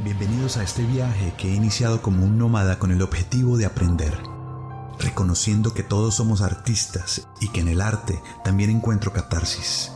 [0.00, 4.12] Bienvenidos a este viaje que he iniciado como un nómada con el objetivo de aprender,
[4.98, 9.92] reconociendo que todos somos artistas y que en el arte también encuentro catarsis.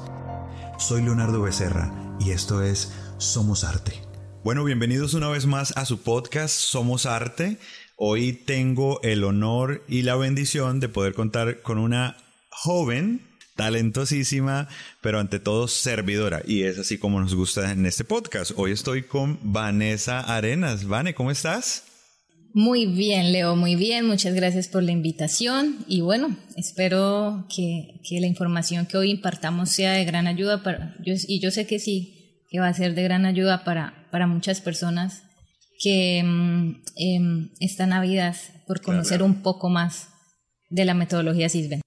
[0.79, 4.01] Soy Leonardo Becerra y esto es Somos Arte.
[4.45, 7.59] Bueno, bienvenidos una vez más a su podcast Somos Arte.
[7.97, 12.17] Hoy tengo el honor y la bendición de poder contar con una
[12.51, 14.68] joven talentosísima,
[15.00, 16.43] pero ante todo servidora.
[16.46, 18.52] Y es así como nos gusta en este podcast.
[18.57, 20.86] Hoy estoy con Vanessa Arenas.
[20.86, 21.82] Vane, ¿cómo estás?
[22.54, 24.07] Muy bien, Leo, muy bien.
[24.07, 25.84] Muchas gracias por la invitación.
[25.89, 30.95] Y bueno, espero que, la información que hoy impartamos sea de gran ayuda para...
[31.04, 34.27] Yo, y yo sé que sí, que va a ser de gran ayuda para, para
[34.27, 35.25] muchas personas
[35.78, 40.09] que mm, em, están ávidas por conocer un poco más
[40.69, 41.80] de la metodología CISBEN.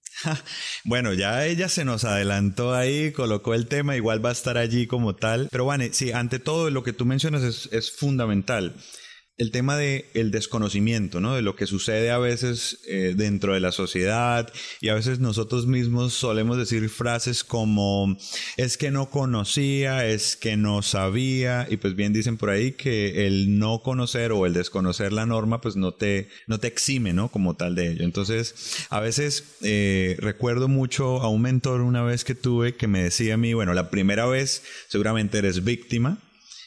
[0.84, 4.88] Bueno, ya ella se nos adelantó ahí, colocó el tema, igual va a estar allí
[4.88, 5.48] como tal.
[5.52, 8.76] Pero Vane, sí, ante todo lo que tú mencionas es, es fundamental
[9.40, 11.34] el tema de el desconocimiento, ¿no?
[11.34, 15.66] De lo que sucede a veces eh, dentro de la sociedad y a veces nosotros
[15.66, 18.18] mismos solemos decir frases como
[18.58, 23.28] es que no conocía, es que no sabía y pues bien dicen por ahí que
[23.28, 27.30] el no conocer o el desconocer la norma pues no te no te exime, ¿no?
[27.30, 28.04] Como tal de ello.
[28.04, 33.04] Entonces a veces eh, recuerdo mucho a un mentor una vez que tuve que me
[33.04, 36.18] decía a mí, bueno, la primera vez seguramente eres víctima,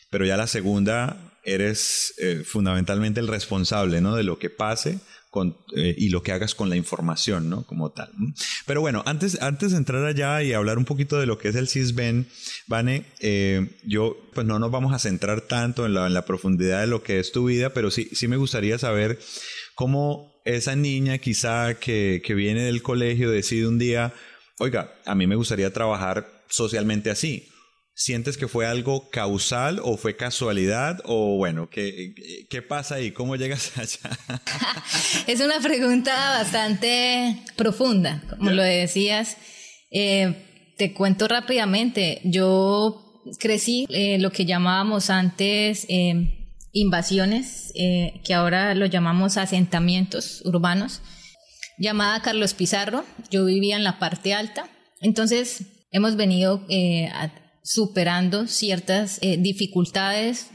[0.08, 4.16] pero ya la segunda eres eh, fundamentalmente el responsable, ¿no?
[4.16, 4.98] De lo que pase
[5.30, 7.66] con, eh, y lo que hagas con la información, ¿no?
[7.66, 8.10] Como tal.
[8.66, 11.56] Pero bueno, antes, antes de entrar allá y hablar un poquito de lo que es
[11.56, 12.28] el CISBEN,
[12.66, 16.80] Vane, eh, yo, pues no nos vamos a centrar tanto en la, en la, profundidad
[16.82, 19.18] de lo que es tu vida, pero sí, sí me gustaría saber
[19.74, 24.12] cómo esa niña quizá que, que viene del colegio decide un día,
[24.58, 27.51] oiga, a mí me gustaría trabajar socialmente así
[28.04, 30.98] ¿Sientes que fue algo causal o fue casualidad?
[31.04, 33.12] O bueno, ¿qué, qué pasa ahí?
[33.12, 34.18] ¿Cómo llegas allá?
[35.28, 39.36] es una pregunta bastante profunda, como lo decías.
[39.92, 42.20] Eh, te cuento rápidamente.
[42.24, 51.02] Yo crecí eh, lo que llamábamos antes eh, invasiones, que ahora lo llamamos asentamientos urbanos,
[51.78, 53.04] llamada Carlos Pizarro.
[53.30, 54.68] Yo vivía en la parte alta.
[55.00, 56.66] Entonces, hemos venido
[57.12, 60.50] a superando ciertas eh, dificultades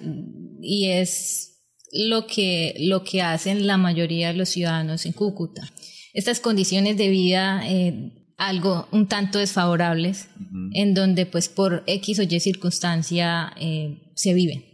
[0.61, 1.57] y es
[1.91, 5.71] lo que, lo que hacen la mayoría de los ciudadanos en Cúcuta.
[6.13, 10.27] Estas condiciones de vida eh, algo un tanto desfavorables
[10.73, 14.65] en donde pues por X o Y circunstancia eh, se vive.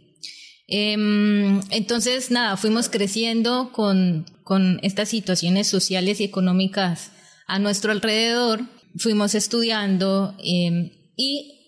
[0.66, 7.10] Em, entonces, nada, fuimos creciendo con, con estas situaciones sociales y económicas
[7.46, 8.62] a nuestro alrededor,
[8.96, 11.63] fuimos estudiando em, y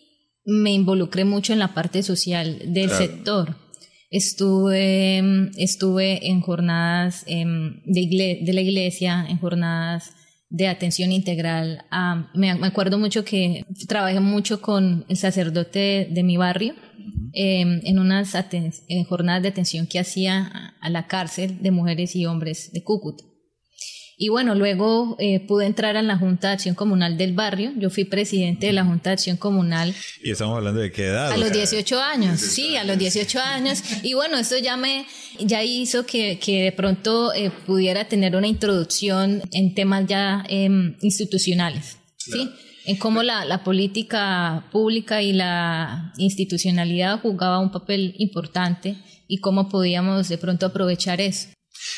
[0.46, 3.56] me involucré mucho en la parte social del sector.
[4.10, 10.12] Estuve, estuve en jornadas em, de, de, la iglesia, en jornadas
[10.48, 11.84] de atención integral.
[12.32, 16.74] me, acuerdo mucho que trabajé mucho con el sacerdote de, mi barrio
[17.32, 18.36] em, en unas
[19.08, 23.24] jornadas de atención que hacía a la cárcel de mujeres y hombres de Cúcuta.
[24.18, 27.72] Y bueno, luego eh, pude entrar en la Junta de Acción Comunal del barrio.
[27.76, 29.94] Yo fui presidente de la Junta de Acción Comunal.
[30.22, 31.32] ¿Y estamos hablando de qué edad?
[31.32, 33.82] A los 18 años, sí, a los 18 años.
[34.02, 35.04] Y bueno, esto ya me
[35.38, 40.96] ya hizo que, que de pronto eh, pudiera tener una introducción en temas ya em,
[41.02, 42.50] institucionales, ¿sí?
[42.86, 48.96] En cómo la, la política pública y la institucionalidad jugaba un papel importante
[49.28, 51.48] y cómo podíamos de pronto aprovechar eso.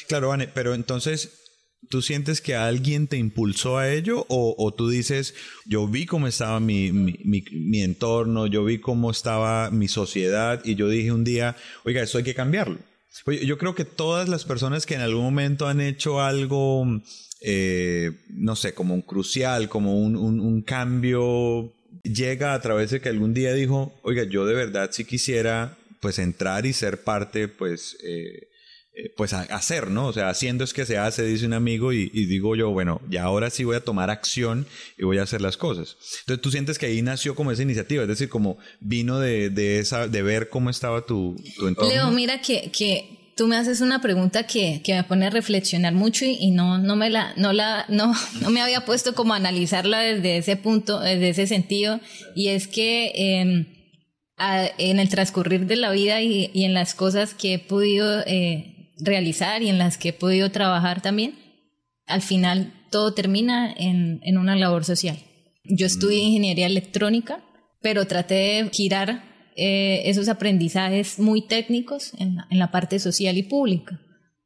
[0.08, 1.47] Claro, Vane, pero entonces
[1.88, 5.34] ¿Tú sientes que alguien te impulsó a ello o, tú dices,
[5.64, 10.88] yo vi cómo estaba mi, mi, entorno, yo vi cómo estaba mi sociedad y yo
[10.88, 12.78] dije un día, oiga, esto hay que cambiarlo?
[13.42, 16.84] yo creo que todas las personas que en algún momento han hecho algo,
[17.40, 21.72] eh, no sé, como un crucial, como un, un, cambio,
[22.02, 26.18] llega a través de que algún día dijo, oiga, yo de verdad sí quisiera pues
[26.18, 27.96] entrar y ser parte pues...
[28.02, 28.48] Eh,
[28.98, 30.08] eh, pues a hacer, ¿no?
[30.08, 33.22] O sea, haciendo es que se hace, dice un amigo, y, digo yo, bueno, ya
[33.22, 34.66] ahora sí voy a tomar acción
[34.98, 35.96] y voy a hacer las cosas.
[36.22, 39.78] Entonces tú sientes que ahí nació como esa iniciativa, es decir, como vino de, de
[39.78, 41.92] esa, de ver cómo estaba tu, tu entorno.
[41.92, 45.94] Leo, mira que, que tú me haces una pregunta que, que me pone a reflexionar
[45.94, 49.36] mucho y, no, no me la, no la, no, no me había puesto como a
[49.36, 52.00] analizarla desde ese punto, desde ese sentido,
[52.34, 53.66] y es que em,
[54.38, 58.74] en el transcurrir de la vida y, y, en las cosas que he podido eh,
[58.98, 61.34] realizar y en las que he podido trabajar también,
[62.06, 65.18] al final todo termina en, una labor social.
[65.64, 66.26] Yo estudié mm.
[66.26, 67.44] ingeniería electrónica,
[67.82, 69.22] pero traté de girar
[69.56, 74.00] eh, esos aprendizajes muy técnicos en la, parte social y pública.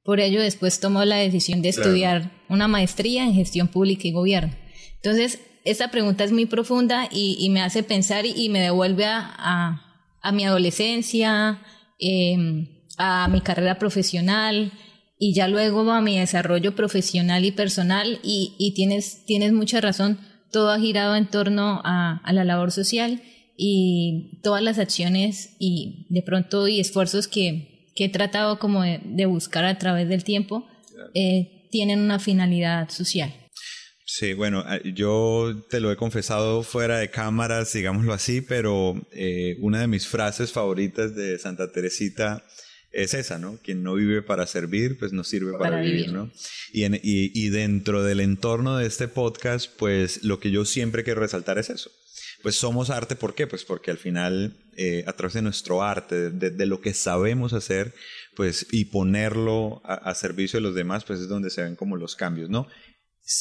[0.05, 4.53] Por ello después tomó la decisión de estudiar una maestría en gestión pública y gobierno.
[4.97, 9.81] Entonces, esta pregunta es muy profunda y, me hace pensar y, me devuelve a,
[10.21, 11.63] a, mi adolescencia,
[12.01, 12.67] em,
[13.05, 14.73] a mi carrera profesional
[15.19, 20.21] y ya luego a mi desarrollo profesional y personal y, y tienes, tienes mucha razón,
[20.53, 23.21] todo ha girado en torno a, a, la labor social
[23.57, 29.01] y todas las acciones y de pronto y esfuerzos que, que he tratado como de,
[29.05, 30.69] de, buscar a través del tiempo
[31.15, 33.35] eh, tienen una finalidad social.
[34.07, 39.57] Sí, bueno, eh, yo te lo he confesado fuera de cámaras, digámoslo así, pero eh,
[39.61, 42.45] una de mis frases favoritas de Santa Teresita
[42.93, 43.59] es esa, ¿no?
[43.63, 46.31] Quien no vive para servir, pues no sirve para, vivir, ¿no?
[46.73, 47.01] Y, en, y,
[47.35, 51.71] y, dentro del entorno de este podcast, pues lo que yo siempre quiero resaltar es
[51.71, 51.91] eso.
[52.43, 53.47] Pues somos arte, ¿por qué?
[53.47, 57.53] Pues porque al final, eh, a través de nuestro arte, de, de, lo que sabemos
[57.53, 57.95] hacer,
[58.35, 61.97] pues y ponerlo a, a, servicio de los demás, pues es donde se ven como
[61.97, 62.67] los cambios, ¿no?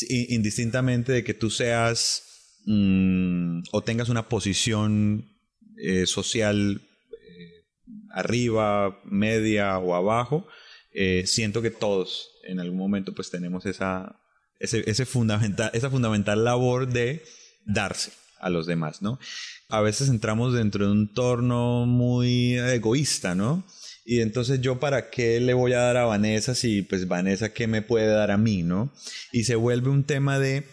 [0.10, 2.24] indistintamente de que tú seas
[2.66, 5.26] mmm, o tengas una posición
[5.78, 6.82] eh, social
[8.14, 10.48] arriba, media o abajo,
[10.94, 14.20] eh, siento que todos en algún momento pues tenemos esa,
[14.60, 17.24] ese, fundamental, esa fundamental labor de
[17.66, 19.20] darse a los demás, ¿no?
[19.70, 23.64] A veces entramos dentro de un entorno muy egoísta, ¿no?
[24.04, 27.68] Y entonces yo para qué le voy a dar a Vanessa si pues Vanessa qué
[27.68, 28.92] me puede dar a mí, ¿no?
[29.32, 30.66] Y se vuelve un tema de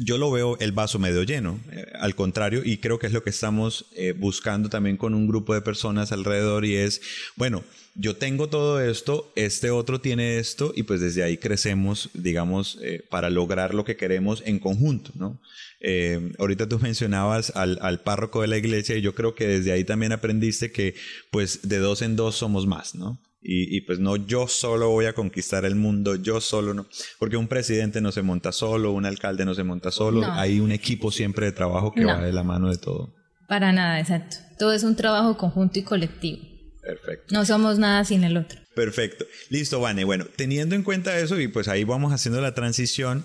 [0.00, 3.22] yo lo veo el vaso medio lleno, eh, al contrario, y creo que es lo
[3.22, 7.00] que estamos eh, buscando también con un grupo de personas alrededor y es,
[7.36, 7.62] bueno,
[7.94, 13.04] yo tengo todo esto, este otro tiene esto y pues desde ahí crecemos, digamos, eh,
[13.10, 15.40] para lograr lo que queremos en conjunto, ¿no?
[15.80, 19.72] Eh, ahorita tú mencionabas al, al, párroco de la iglesia y yo creo que desde
[19.72, 20.94] ahí también aprendiste que
[21.30, 23.18] pues de dos en dos somos más, ¿no?
[23.42, 26.86] Y, y, pues no yo solo voy a conquistar el mundo, yo solo no,
[27.18, 30.72] porque un presidente no se monta solo, un alcalde no se monta solo, hay un
[30.72, 33.14] equipo siempre de trabajo que va de la mano de todo.
[33.48, 34.36] Para nada, exacto.
[34.58, 36.42] Todo es un trabajo conjunto y colectivo.
[36.82, 37.34] Perfecto.
[37.34, 38.60] No somos nada sin el otro.
[38.74, 39.24] Perfecto.
[39.48, 40.04] Listo, Vane.
[40.04, 43.24] Bueno, teniendo en cuenta eso y pues ahí vamos haciendo la transición,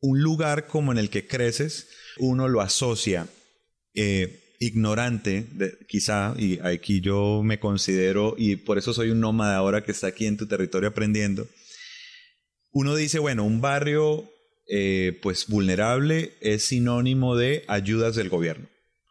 [0.00, 1.88] un lugar como en el que creces,
[2.18, 3.26] uno lo asocia
[3.94, 5.46] eh, ignorante,
[5.88, 10.06] quizá, y aquí yo me considero, y por eso soy un nómada ahora que está
[10.06, 11.48] aquí en tu territorio aprendiendo,
[12.70, 14.30] uno dice, bueno, un barrio
[14.68, 18.68] eh, pues vulnerable es sinónimo de ayudas del gobierno.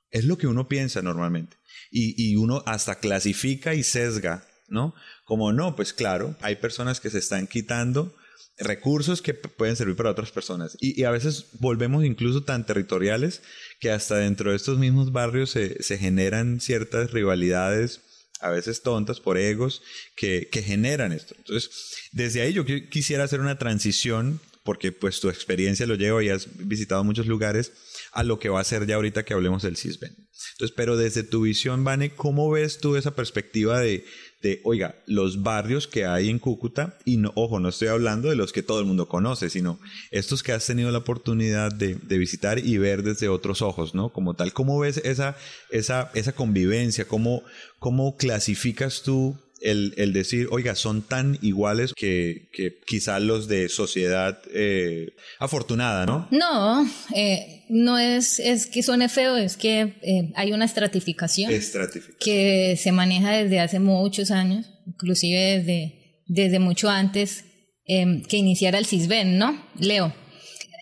[0.09, 1.57] Es lo que uno piensa normalmente.
[1.92, 4.95] Y, y uno hasta clasifica y sesga, ¿no?
[5.25, 8.15] Como no, pues claro, hay personas que se están quitando
[8.62, 10.77] recursos que pueden servir para otras personas.
[10.80, 13.42] Y, a veces volvemos incluso tan territoriales
[13.81, 18.01] que hasta dentro de estos mismos barrios se, se generan ciertas rivalidades,
[18.39, 19.81] a veces tontas por egos,
[20.15, 21.33] que, que, generan esto.
[21.37, 21.71] Entonces,
[22.11, 26.47] desde ahí yo quisiera hacer una transición, porque pues tu experiencia lo lleva y has
[26.67, 27.73] visitado muchos lugares,
[28.11, 30.15] a lo que va a ser ya ahorita que hablemos del CISBEN.
[30.53, 34.05] Entonces, pero desde tu visión, Vane, ¿cómo ves tú esa perspectiva de,
[34.41, 38.35] de, oiga, los barrios que hay en Cúcuta, y no, ojo, no estoy hablando de
[38.35, 39.79] los que todo el mundo conoce, sino
[40.09, 44.09] estos que has tenido la oportunidad de, visitar y ver desde otros ojos, ¿no?
[44.09, 45.35] Como tal, ¿cómo ves esa,
[45.69, 47.07] esa, esa convivencia?
[47.07, 47.43] ¿Cómo,
[47.79, 53.69] ¿Cómo clasificas tú el, el, decir, oiga, son tan iguales que, que quizá los de
[53.69, 56.27] sociedad eh, afortunada, ¿no?
[56.31, 62.17] No, eh, no es, es que suene feo, es que eh, hay una estratificación, estratificación,
[62.19, 67.45] que se maneja desde hace muchos años, inclusive desde, desde mucho antes
[67.85, 69.65] em, que iniciara el CISBEN, ¿no?
[69.79, 70.13] Leo.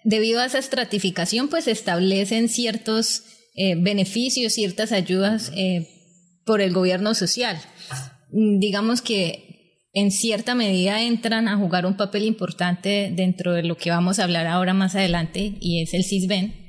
[0.03, 3.24] Debido a esa estratificación, pues se establecen ciertos
[3.55, 5.51] eh, beneficios, ciertas ayudas
[6.46, 7.60] por el gobierno social
[8.31, 13.89] digamos que en cierta medida entran a jugar un papel importante dentro de lo que
[13.89, 16.69] vamos a hablar ahora más adelante y es el CISBEN,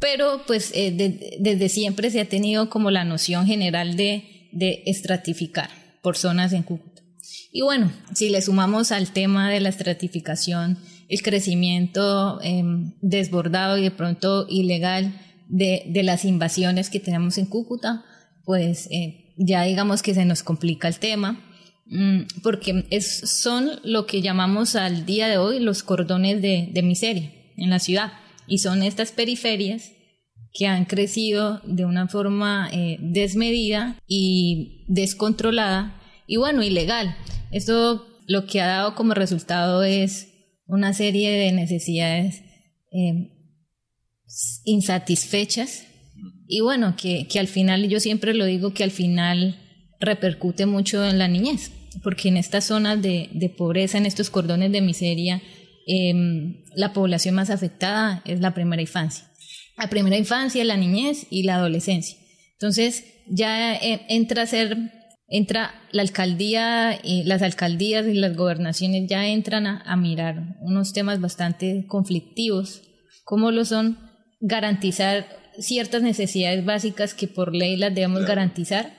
[0.00, 4.82] pero pues eh, de, desde siempre se ha tenido como la noción general de, de
[4.86, 5.70] estratificar
[6.02, 7.02] por zonas en Cúcuta.
[7.52, 12.62] Y bueno, si le sumamos al tema de la estratificación el crecimiento eh,
[13.00, 18.04] desbordado y de pronto ilegal de, de, las invasiones que tenemos en Cúcuta,
[18.44, 21.40] pues eh, ya digamos que se nos complica el tema,
[21.86, 26.82] mm, porque es, son lo que llamamos al día de hoy los cordones de, de
[26.82, 28.12] miseria en la ciudad,
[28.46, 29.92] y son estas periferias
[30.52, 37.16] que han crecido de una forma eh, desmedida y descontrolada y bueno, ilegal.
[37.50, 40.28] Esto lo que ha dado como resultado es
[40.66, 42.42] una serie de necesidades
[42.92, 43.30] eh,
[44.64, 45.84] insatisfechas
[46.46, 49.56] Y bueno, que, que al final, yo siempre lo digo, que al final
[50.00, 51.70] repercute mucho en la niñez,
[52.02, 55.42] porque en estas zonas de, de pobreza, en estos cordones de miseria,
[55.86, 59.24] em, la población más afectada es la primera infancia.
[59.76, 62.16] La primera infancia, la niñez y la adolescencia.
[62.52, 64.76] Entonces, ya eh, entra a ser,
[65.28, 70.92] entra la alcaldía, y las alcaldías y las gobernaciones ya entran a, a mirar unos
[70.92, 72.82] temas bastante conflictivos,
[73.24, 73.98] como lo son
[74.40, 75.26] garantizar
[75.58, 78.92] ciertas necesidades básicas que por ley las debemos garantizar,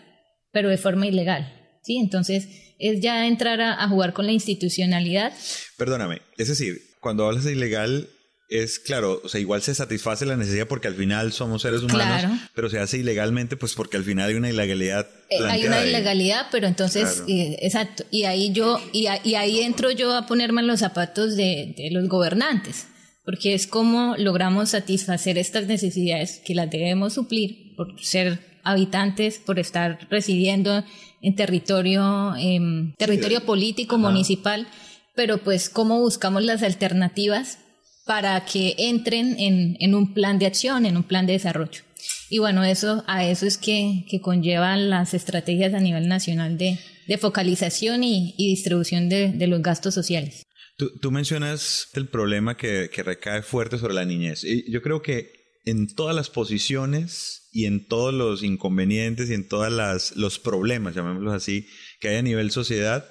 [0.52, 1.52] pero de forma ilegal.
[1.84, 1.98] ¿sí?
[1.98, 5.34] Entonces, es ya entrar a, jugar con la institucionalidad.
[5.78, 8.10] Perdóname, es decir, cuando hablas de ilegal,
[8.48, 12.40] es claro, o sea, igual se satisface la necesidad porque al final somos seres humanos,
[12.54, 15.08] pero se hace ilegalmente pues porque al final hay una ilegalidad.
[15.30, 20.14] Eh, hay una ilegalidad, pero entonces, eh, exacto, y ahí yo, y, ahí entro yo
[20.16, 22.88] a ponerme en los zapatos de, de los gobernantes
[23.26, 29.60] porque es como logramos satisfacer estas necesidades que las debemos suplir por ser habitantes, por
[29.60, 30.84] estar residiendo
[31.26, 34.68] en territorio, en territorio político, municipal,
[35.16, 37.58] pero pues cómo buscamos las alternativas
[38.06, 41.82] para que entren en, en, un plan de acción, en un plan de desarrollo.
[42.30, 46.78] Y bueno, eso, a eso es que, que conllevan las estrategias a nivel nacional de,
[47.08, 50.46] de focalización y, y distribución de, de los gastos sociales.
[50.78, 54.44] Tú, mencionas el problema que, recae fuerte sobre la niñez.
[54.44, 55.35] Y yo creo que
[55.66, 61.34] en todas las posiciones y en todos los inconvenientes y en todos los problemas, llamémoslos
[61.34, 61.68] así,
[62.00, 63.10] que hay a nivel sociedad,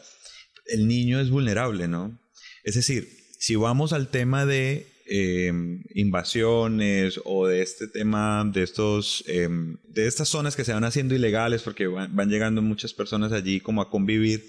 [0.66, 2.18] el niño es vulnerable, ¿no?
[2.62, 3.08] Es decir,
[3.38, 10.06] si vamos al tema de em, invasiones o de este tema de estos em, de
[10.06, 13.90] estas zonas que se van haciendo ilegales porque van llegando muchas personas allí como a
[13.90, 14.42] convivir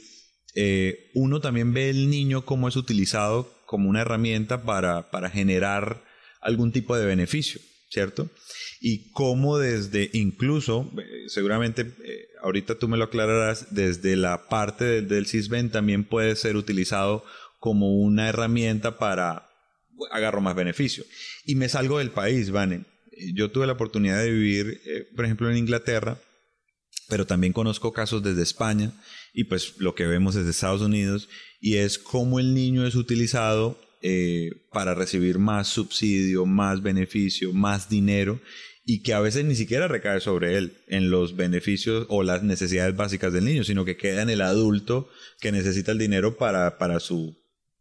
[0.55, 6.05] eh, uno también ve el niño como es utilizado como una herramienta para, para generar
[6.41, 7.59] algún tipo de beneficio,
[7.96, 8.30] ¿cierto?
[8.82, 14.84] Y cómo desde incluso, eh, seguramente eh, ahorita tú me lo aclararás, desde la parte
[14.84, 17.24] del, del CISBEN también puede ser utilizado
[17.58, 19.50] como una herramienta para
[20.12, 21.06] agarro más beneficio.
[21.46, 22.84] Y me salgo del país, Vane.
[23.34, 24.82] Yo tuve la oportunidad de vivir,
[25.16, 26.20] por ejemplo, en Inglaterra,
[27.08, 28.92] pero también conozco casos desde España
[29.34, 31.30] y pues lo que vemos desde Estados Unidos
[31.62, 37.89] y es cómo el niño es utilizado eh, para recibir más subsidio, más beneficio, más
[37.89, 38.39] dinero
[38.85, 42.95] y que a veces ni siquiera recae sobre él en los beneficios o las necesidades
[42.95, 45.09] básicas del niño, sino que queda en el adulto
[45.41, 47.35] que necesita el dinero para, para su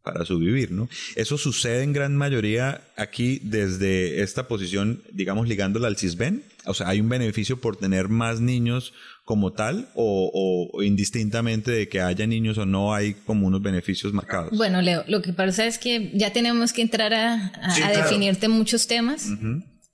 [0.05, 0.87] para su vivir, ¿no?
[1.15, 6.43] Eso sucede en gran mayoría aquí desde esta posición, digamos, ligándola al CISBEN.
[6.65, 8.93] O sea, hay un beneficio por tener más niños
[9.25, 14.55] como tal o, indistintamente de que haya niños o no hay como unos beneficios marcados?
[14.55, 17.51] Bueno, Leo, lo que pasa es que ya tenemos que entrar a,
[17.93, 19.27] definirte muchos temas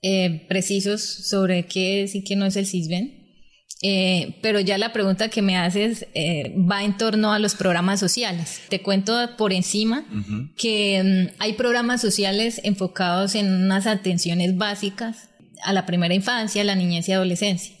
[0.02, 3.21] eh, precisos sobre qué es y qué no es el CISBEN.
[3.84, 7.98] Eh, pero ya la pregunta que me haces eh, va en torno a los programas
[7.98, 8.60] sociales.
[8.68, 10.04] Te cuento por encima
[10.56, 15.30] que mm, hay programas sociales enfocados en unas atenciones básicas
[15.64, 17.74] a la primera infancia, la niñez y adolescencia.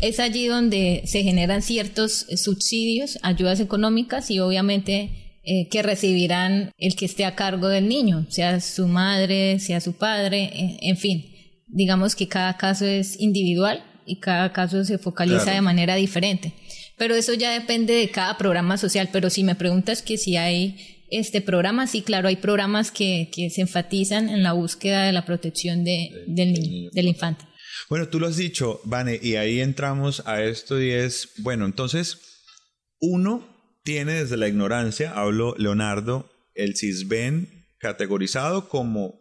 [0.00, 6.96] Es allí donde se generan ciertos subsidios, ayudas económicas y obviamente eh, que recibirán el
[6.96, 10.50] que esté a cargo del niño, sea su madre, sea su padre,
[10.80, 11.24] en fin.
[11.68, 16.54] Digamos que cada caso es individual y cada caso se focaliza de manera diferente.
[16.96, 19.08] Pero eso ya depende de cada programa social.
[19.12, 23.50] Pero si me preguntas que si hay este programa, sí, claro, hay programas que, que
[23.50, 27.44] se enfatizan en la búsqueda de la protección de, del niño, del infante.
[27.88, 32.18] Bueno, tú lo has dicho, Vane, y ahí entramos a esto y es, bueno, entonces,
[32.98, 33.46] uno
[33.84, 39.20] tiene desde la ignorancia, hablo Leonardo, el CISBEN categorizado como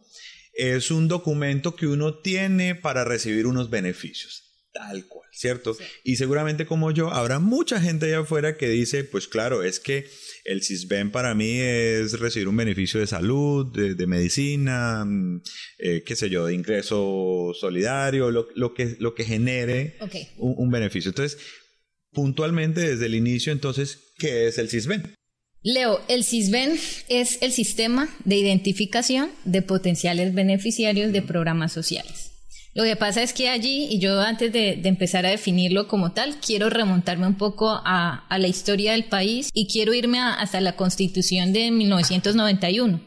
[0.56, 4.45] es un documento que uno tiene para recibir unos beneficios,
[4.76, 5.78] tal cual, ¿cierto?
[6.04, 10.06] Y seguramente como yo, habrá mucha gente allá afuera que dice, pues claro, es que
[10.44, 15.42] el CISBEN para mí es recibir un beneficio de salud, de, medicina, mm,
[15.80, 19.98] eh, qué sé yo, de ingreso solidario, lo, que, lo que genere
[20.38, 21.10] un, beneficio.
[21.10, 21.40] Entonces,
[22.12, 25.16] puntualmente desde el inicio, entonces, ¿qué es el CISBEN?
[25.64, 26.78] Leo, el CISBEN
[27.08, 32.25] es el sistema de identificación de potenciales beneficiarios de programas sociales.
[32.76, 36.36] Lo que pasa es que allí, y yo antes de, empezar a definirlo como tal,
[36.46, 41.54] quiero remontarme un poco a, la historia del país y quiero irme hasta la constitución
[41.54, 43.00] de 1991.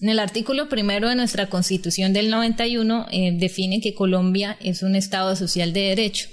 [0.00, 4.96] En el artículo primero de nuestra constitución del 91 eh, define que Colombia es un
[4.96, 6.28] Estado social de derecho,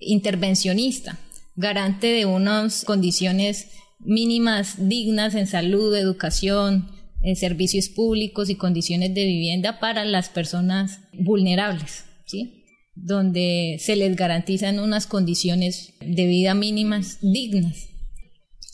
[0.00, 1.20] intervencionista,
[1.54, 3.68] garante de unas condiciones
[4.00, 6.90] mínimas dignas en salud, educación,
[7.22, 12.64] eh, servicios públicos y condiciones de vivienda para las personas vulnerables, ¿sí?
[12.94, 17.88] donde se les garantizan unas condiciones de vida mínimas dignas.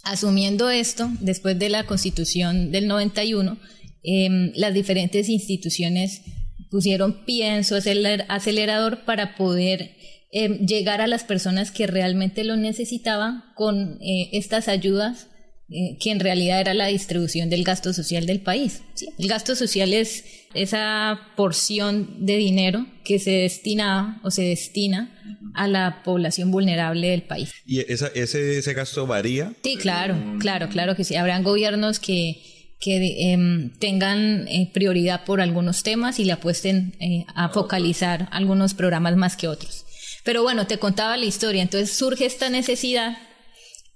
[0.04, 3.58] Asumiendo esto, después de la constitución del 91,
[4.04, 6.22] em, las diferentes instituciones
[6.70, 9.96] pusieron pienso acelerador para poder
[10.32, 15.28] em, llegar a las personas que realmente lo necesitaban con eh, estas ayudas
[15.68, 18.82] eh, que en realidad era la distribución del gasto social del país.
[19.18, 25.12] El gasto social es esa porción de dinero que se destina o se destina
[25.54, 27.50] a la población vulnerable del país.
[27.66, 29.54] ¿Y ese, ese gasto varía?
[29.64, 31.16] Sí, claro, claro, claro que sí.
[31.16, 32.40] Habrán gobiernos que,
[32.78, 38.74] que em, tengan eh, prioridad por algunos temas y le apuesten eh, a focalizar algunos
[38.74, 39.84] programas más que otros.
[40.24, 43.16] Pero bueno, te contaba la historia, entonces surge esta necesidad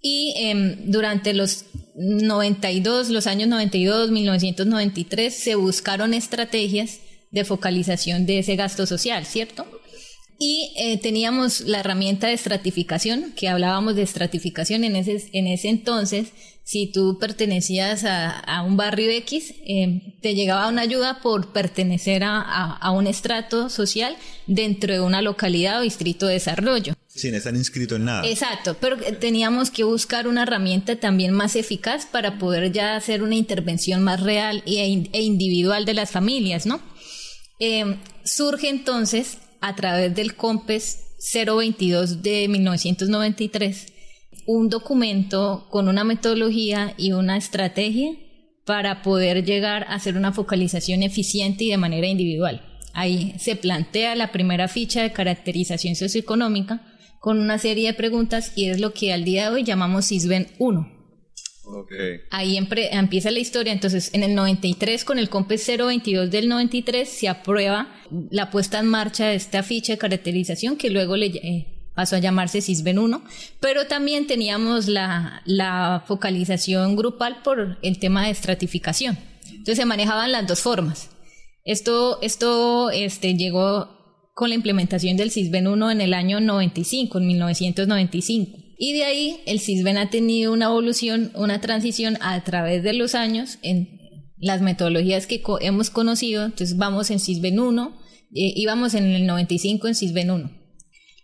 [0.03, 8.39] y em, durante los 92, los años 92, 1993, se buscaron estrategias de focalización de
[8.39, 9.67] ese gasto social, ¿cierto?
[10.39, 15.69] Y eh, teníamos la herramienta de estratificación, que hablábamos de estratificación en ese, en ese
[15.69, 16.33] entonces.
[16.65, 22.41] Si tú pertenecías a, un barrio X, em, te llegaba una ayuda por pertenecer a,
[22.41, 24.17] a, un estrato social
[24.47, 26.95] dentro de una localidad o distrito de desarrollo.
[27.21, 28.27] Sin estar inscrito en nada.
[28.27, 33.35] Exacto, pero teníamos que buscar una herramienta también más eficaz para poder ya hacer una
[33.35, 36.81] intervención más real e, e individual de las familias, ¿no?
[37.59, 40.99] Em, surge entonces a través del COMPES
[41.35, 43.87] 022 de 1993
[44.47, 48.13] un documento con una metodología y una estrategia
[48.65, 52.63] para poder llegar a hacer una focalización eficiente y de manera individual.
[52.93, 56.90] Ahí se plantea la primera ficha de caracterización socioeconómica
[57.21, 60.49] con una serie de preguntas y es lo que al día de hoy llamamos SISBEN
[60.59, 61.01] 1.
[62.31, 63.73] Ahí empieza la historia.
[63.73, 67.89] Entonces, en el 93, con el COMPES 022 del 93, se aprueba
[68.31, 72.19] la puesta en marcha de esta ficha de caracterización que luego le eh, pasó a
[72.19, 73.23] llamarse SISBEN 1,
[73.61, 79.17] pero también teníamos la, la focalización grupal por el tema de estratificación.
[79.45, 81.11] Entonces, se manejaban las dos formas.
[81.65, 84.00] Esto, esto este, llegó
[84.35, 88.59] con la implementación del CISBEN 1 en el año 95, en 1995.
[88.79, 93.15] Y de ahí el CISBEN ha tenido una evolución, una transición a través de los
[93.15, 94.01] años en
[94.39, 96.45] las metodologías que hemos conocido.
[96.45, 97.99] Entonces vamos en CISBEN 1,
[98.35, 100.51] eh, íbamos en el 95 en CISBEN 1.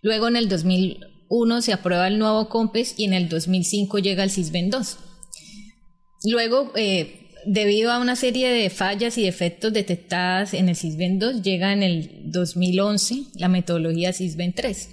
[0.02, 4.30] Luego en el 2001 se aprueba el nuevo COMPES y en el 2005 llega el
[4.30, 4.98] CISBEN 2.
[6.24, 11.42] Luego eh, debido a una serie de fallas y defectos detectadas en el SISBEN 2,
[11.42, 14.90] llega en el 2011 la metodología SISBEN 3.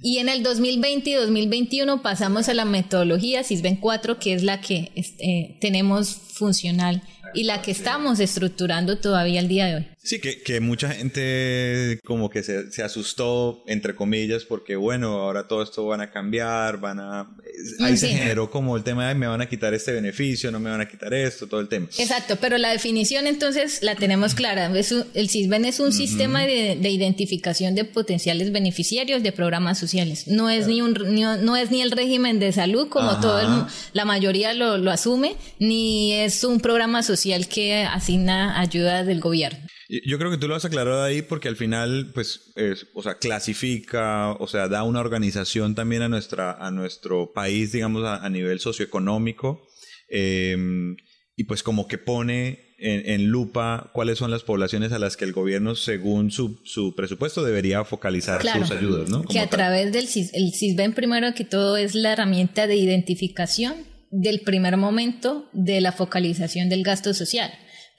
[0.00, 4.60] Y en el 2020 y 2021 pasamos a la metodología SISBEN 4, que es la
[4.60, 7.02] que eh, tenemos funcional
[7.34, 9.86] y la que estamos estructurando todavía al día de hoy.
[10.04, 15.46] Sí, que, que mucha gente como que se, se, asustó, entre comillas, porque bueno, ahora
[15.46, 17.36] todo esto van a cambiar, van a...
[17.80, 20.70] Ahí se generó como el tema de me van a quitar este beneficio, no me
[20.70, 21.86] van a quitar esto, todo el tema.
[21.98, 24.72] Exacto, pero la definición entonces la tenemos clara.
[24.74, 30.26] el CISBEN es un sistema de, de, identificación de potenciales beneficiarios de programas sociales.
[30.26, 34.52] No es, ni, un, no es ni el régimen de salud, como todo la mayoría
[34.52, 39.66] lo, lo asume, ni es un programa social que asigna ayuda del gobierno.
[40.06, 42.52] Yo creo que tú lo has aclarado ahí porque al final, pues,
[42.94, 48.02] o sea, clasifica, o sea, da una organización también a, nuestra, a nuestro país, digamos,
[48.04, 49.66] a, nivel socioeconómico.
[50.08, 50.96] Em,
[51.36, 55.32] y pues como que pone en, lupa cuáles son las poblaciones a las que el
[55.32, 59.22] gobierno, según su, su presupuesto, debería focalizar sus ayudas, ¿no?
[59.24, 63.91] que a través del CIS, el CISBEN primero que todo es la herramienta de identificación
[64.12, 67.50] del primer momento de la focalización del gasto social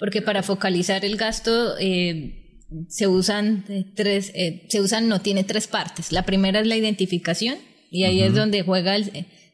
[0.03, 5.45] porque para focalizar el gasto eh, se usan eh, tres, eh, se usan, no tiene
[5.45, 6.11] tres partes.
[6.11, 7.57] La primera es la identificación
[7.89, 8.97] y ahí es donde juega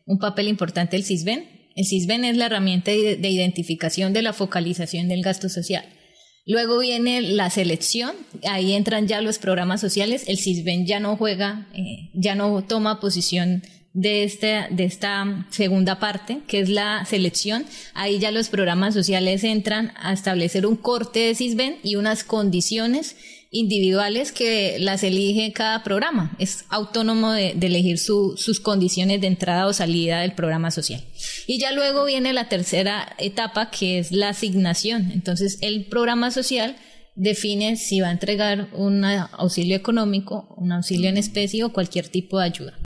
[0.07, 1.69] un papel importante el CISBEN.
[1.75, 5.85] El CISBEN es la herramienta de, identificación de la focalización del gasto social.
[6.47, 8.15] Luego viene la selección,
[8.49, 11.69] ahí entran ya los programas sociales, el CISBEN ya no juega,
[12.15, 13.61] ya no toma posición
[13.93, 17.65] de, este, de esta segunda parte, que es la selección.
[17.93, 23.15] Ahí ya los programas sociales entran a establecer un corte de CISBEN y unas condiciones
[23.51, 26.35] individuales que las elige cada programa.
[26.39, 31.03] Es autónomo de, elegir sus condiciones de entrada o salida del programa social.
[31.47, 35.11] Y ya luego viene la tercera etapa, que es la asignación.
[35.11, 36.75] Entonces, el programa social
[37.15, 42.37] define si va a entregar un auxilio económico, un auxilio en especie o cualquier tipo
[42.37, 42.79] de ayuda.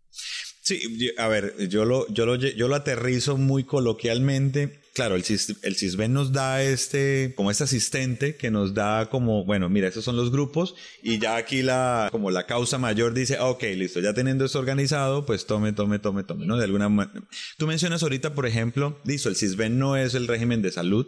[0.63, 5.23] Sí, a ver, yo lo, yo lo, yo lo aterrizo muy coloquialmente claro, el,
[5.63, 10.05] el CISBEN nos da este, como este asistente que nos da como, bueno, mira, esos
[10.05, 14.13] son los grupos y ya aquí la, como la causa mayor dice, ok, listo, ya
[14.13, 16.57] teniendo esto organizado, pues tome, tome, tome, tome, ¿no?
[16.57, 17.27] De alguna manera.
[17.57, 21.07] Tú mencionas ahorita, por ejemplo, listo, el CISBEN no es el régimen de salud,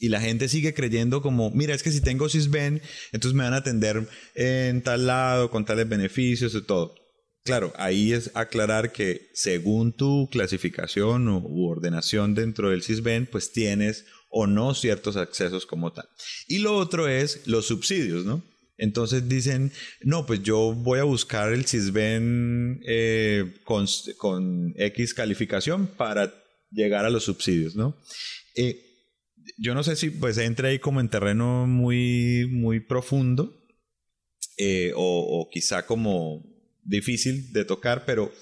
[0.00, 3.54] y la gente sigue creyendo como, mira, es que si tengo CISBEN, entonces me van
[3.54, 6.94] a atender en tal lado, con tales beneficios y todo.
[7.48, 14.04] Claro, ahí es aclarar que según tu clasificación u ordenación dentro del CISBEN, pues tienes
[14.28, 16.06] o no ciertos accesos como tal.
[16.46, 18.44] Y lo otro es los subsidios, ¿no?
[18.76, 26.34] Entonces dicen, no, pues yo voy a buscar el CISBEN eh, con, X calificación para
[26.70, 27.98] llegar a los subsidios, ¿no?
[28.56, 28.78] Eh,
[29.56, 33.58] yo no sé si pues entra ahí como en terreno muy, muy profundo
[34.58, 36.44] eh, o, quizá como
[36.88, 38.32] difícil de tocar, pero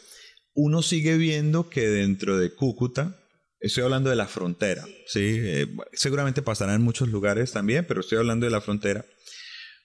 [0.54, 3.18] uno sigue viendo que dentro de Cúcuta,
[3.60, 5.36] estoy hablando de la frontera, ¿sí?
[5.38, 9.04] Eh, seguramente pasará en muchos lugares también, pero estoy hablando de la frontera,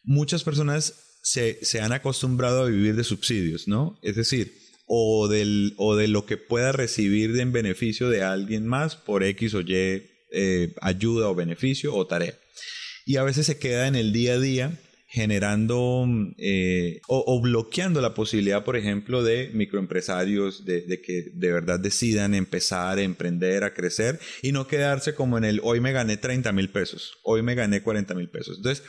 [0.03, 0.93] muchas personas
[1.23, 3.99] se, se han acostumbrado a vivir de subsidios, ¿no?
[4.01, 4.53] Es decir,
[4.85, 9.53] o, del, o de lo que pueda recibir en beneficio de alguien más por X
[9.53, 12.37] o Y eh, ayuda o beneficio o tarea.
[13.05, 14.79] Y a veces se queda en el día a día
[15.11, 21.81] generando eh, o, bloqueando la posibilidad, por ejemplo, de microempresarios de, de, que de verdad
[21.81, 26.15] decidan empezar a emprender, a crecer y no quedarse como en el hoy me gané
[26.15, 28.55] 30 mil pesos, hoy me gané 40 mil pesos.
[28.55, 28.85] Entonces,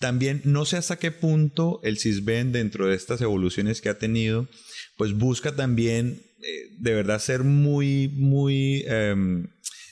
[0.00, 4.48] también no sé hasta qué punto el CISBEN dentro de estas evoluciones que ha tenido,
[4.96, 8.82] pues busca también eh, de verdad ser muy, muy...
[8.88, 9.46] Em,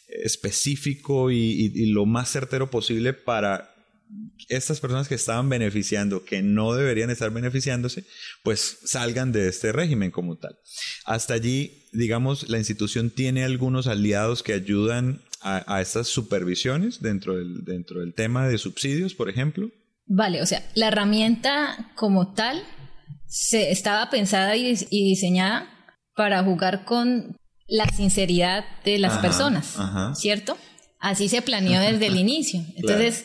[0.08, 3.77] específico y, lo más certero posible para
[4.48, 8.04] estas personas que estaban beneficiando, que no deberían estar beneficiándose,
[8.42, 10.56] pues salgan de este régimen como tal.
[11.04, 17.64] Hasta allí, digamos, la institución tiene algunos aliados que ayudan a, estas supervisiones dentro del,
[17.64, 19.70] dentro del tema de subsidios, por ejemplo.
[20.06, 22.62] Vale, o sea, la herramienta como tal
[23.26, 25.68] se estaba pensada y diseñada
[26.14, 27.36] para jugar con
[27.68, 29.76] la sinceridad de las personas,
[30.14, 30.56] ¿cierto?
[30.98, 32.64] Así se planeó desde el inicio.
[32.76, 33.24] Entonces,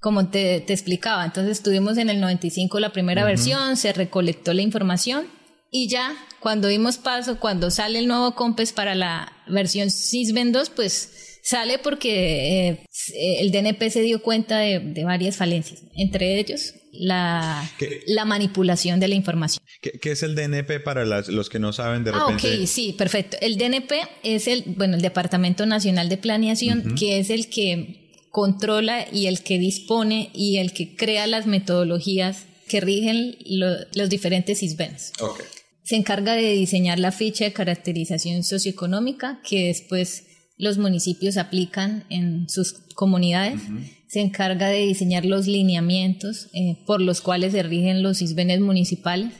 [0.00, 5.26] como te, explicaba, entonces tuvimos en el 95 la primera versión, se recolectó la información
[5.70, 10.70] y ya cuando dimos paso, cuando sale el nuevo COMPES para la versión SysBen 2,
[10.70, 16.74] pues sale porque eh, el DNP se dio cuenta de, de varias falencias, entre ellos
[16.98, 17.68] la,
[18.06, 19.64] la manipulación de la información.
[19.80, 22.48] ¿Qué, es el DNP para los que no saben de repente?
[22.48, 23.36] Ah, ok, sí, perfecto.
[23.40, 28.05] El DNP es el, bueno, el Departamento Nacional de Planeación, que es el que
[28.36, 34.62] controla y el que dispone y el que crea las metodologías que rigen los diferentes
[34.62, 35.12] ISBENs.
[35.18, 35.46] Okay.
[35.82, 40.24] Se encarga de diseñar la ficha de caracterización socioeconómica que después
[40.58, 43.62] los municipios aplican en sus comunidades
[44.06, 49.32] se encarga de diseñar los lineamientos eh, por los cuales se rigen los ISBENES municipales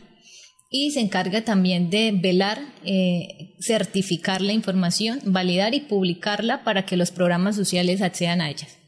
[0.70, 6.96] y se encarga también de velar, eh, certificar la información, validar y publicarla para que
[6.96, 8.78] los programas sociales accedan a ellas.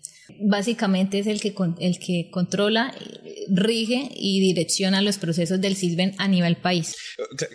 [0.40, 2.94] Básicamente es el que, el que controla,
[3.48, 6.94] rige y direcciona los procesos del CISBEN a nivel país.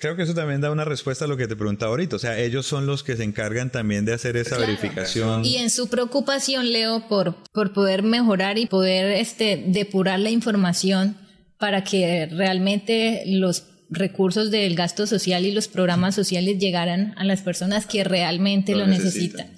[0.02, 2.16] Creo que eso también da una respuesta a lo que te preguntaba ahorita.
[2.16, 5.46] O sea, ellos son los que se encargan también de hacer esa verificación.
[5.46, 11.18] Y en su preocupación, Leo, por, por poder mejorar y poder este, depurar la información
[11.60, 17.42] para que realmente los recursos del gasto social y los programas sociales llegaran a las
[17.42, 19.54] personas que realmente lo, necesitan.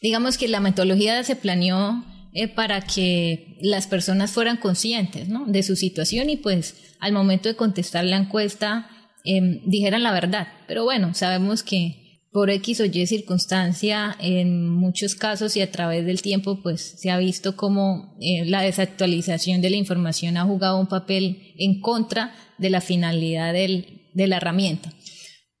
[0.00, 5.76] Digamos que la metodología se planeó eh, para que las personas fueran conscientes de su
[5.76, 8.88] situación y pues al momento de contestar la encuesta
[9.24, 10.48] em, dijeran la verdad.
[10.66, 16.06] Pero bueno, sabemos que por X o Y circunstancia, en muchos casos y a través
[16.06, 20.80] del tiempo, pues se ha visto como eh, la desactualización de la información ha jugado
[20.80, 24.90] un papel en contra de la finalidad del, de la herramienta.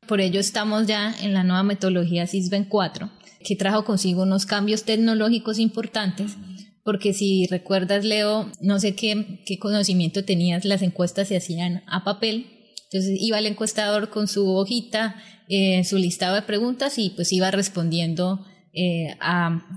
[0.06, 3.10] Por ello estamos ya en la nueva metodología SISBEN 4,
[3.44, 6.36] que trajo consigo unos cambios tecnológicos importantes
[6.84, 12.46] porque si recuerdas, Leo, no sé qué, conocimiento tenías, las encuestas se hacían a papel,
[12.90, 15.16] entonces iba el encuestador con su hojita,
[15.48, 19.16] eh, su listado de preguntas y pues iba respondiendo eh,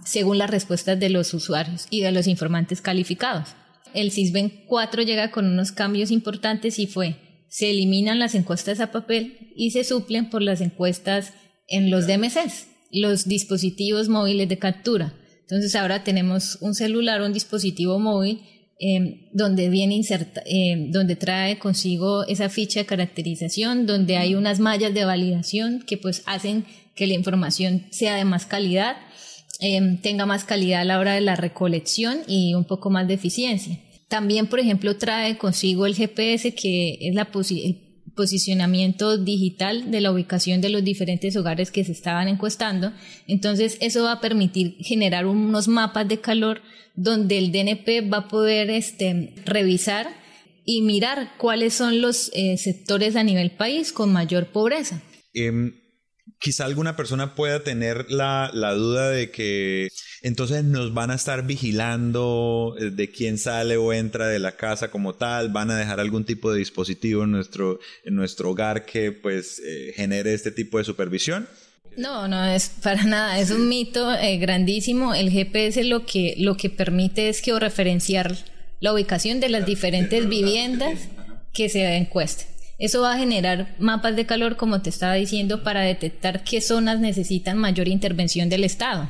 [0.05, 3.49] según las respuestas de los usuarios y de los informantes calificados.
[3.93, 7.17] El CISBEN 4 llega con unos cambios importantes y fue,
[7.49, 11.33] se eliminan las encuestas a papel y se suplen por las encuestas
[11.67, 15.13] en los DMCs, los dispositivos móviles de captura.
[15.45, 18.41] Entonces ahora tenemos un celular, un dispositivo móvil
[18.79, 24.59] em, donde viene inserta, em, donde trae consigo esa ficha de caracterización, donde hay unas
[24.59, 28.97] mallas de validación que pues hacen que la información sea de más calidad
[29.61, 33.13] em, tenga más calidad a la hora de la recolección y un poco más de
[33.13, 33.79] eficiencia.
[34.09, 37.84] También, por ejemplo, trae consigo el GPS, que es la el
[38.15, 42.91] posicionamiento digital de la ubicación de los diferentes hogares que se estaban encuestando.
[43.27, 46.61] Entonces, eso va a permitir generar unos mapas de calor
[46.95, 50.07] donde el DNP va a poder este, revisar
[50.65, 55.01] y mirar cuáles son los eh, sectores a nivel país con mayor pobreza.
[55.33, 55.73] Em,
[56.39, 59.89] quizá alguna persona pueda tener la, duda de que
[60.21, 64.89] entonces nos van a estar vigilando eh, de quién sale o entra de la casa
[64.91, 69.11] como tal, van a dejar algún tipo de dispositivo en nuestro, en nuestro hogar que
[69.11, 71.47] pues eh, genere este tipo de supervisión.
[71.97, 75.13] No, no es para nada, es un mito eh, grandísimo.
[75.13, 78.35] El GPS lo que, lo que permite es que referenciar
[78.81, 80.99] la ubicación de las diferentes viviendas
[81.53, 82.54] que se encuesten.
[82.77, 86.99] Eso va a generar mapas de calor, como te estaba diciendo, para detectar qué zonas
[86.99, 89.07] necesitan mayor intervención del Estado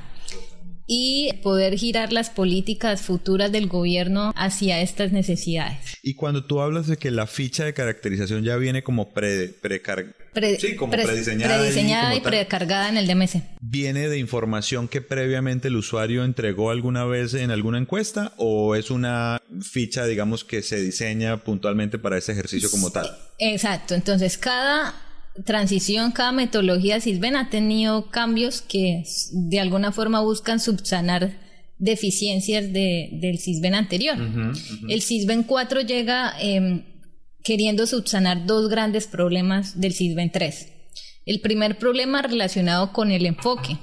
[0.88, 5.98] y poder girar las políticas futuras del gobierno hacia estas necesidades.
[6.04, 9.56] Y cuando tú hablas de que la ficha de caracterización ya viene como pre,
[10.60, 13.38] sí, como prediseñada, y, precargada en el DMS.
[13.62, 18.92] ¿Viene de información que previamente el usuario entregó alguna vez en alguna encuesta o es
[18.92, 23.10] una ficha, digamos, que se diseña puntualmente para ese ejercicio como tal?
[23.40, 25.05] Exacto, entonces cada
[25.44, 31.38] transición, cada metodología SISBEN ha tenido cambios que de alguna forma buscan subsanar
[31.78, 34.18] deficiencias del SISBEN anterior.
[34.88, 36.84] El SISBEN 4 llega em,
[37.44, 40.72] queriendo subsanar dos grandes problemas del SISBEN 3.
[41.26, 43.78] El primer problema relacionado con el enfoque.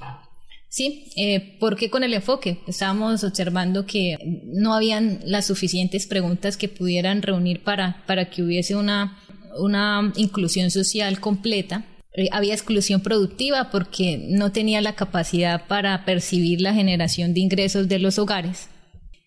[0.69, 2.61] Sí, eh, ¿por qué con el enfoque?
[2.65, 8.75] Estábamos observando que no habían las suficientes preguntas que pudieran reunir para, para que hubiese
[8.75, 9.22] una
[9.59, 11.85] una inclusión social completa.
[12.15, 17.87] Eh, había exclusión productiva porque no tenía la capacidad para percibir la generación de ingresos
[17.87, 18.69] de los hogares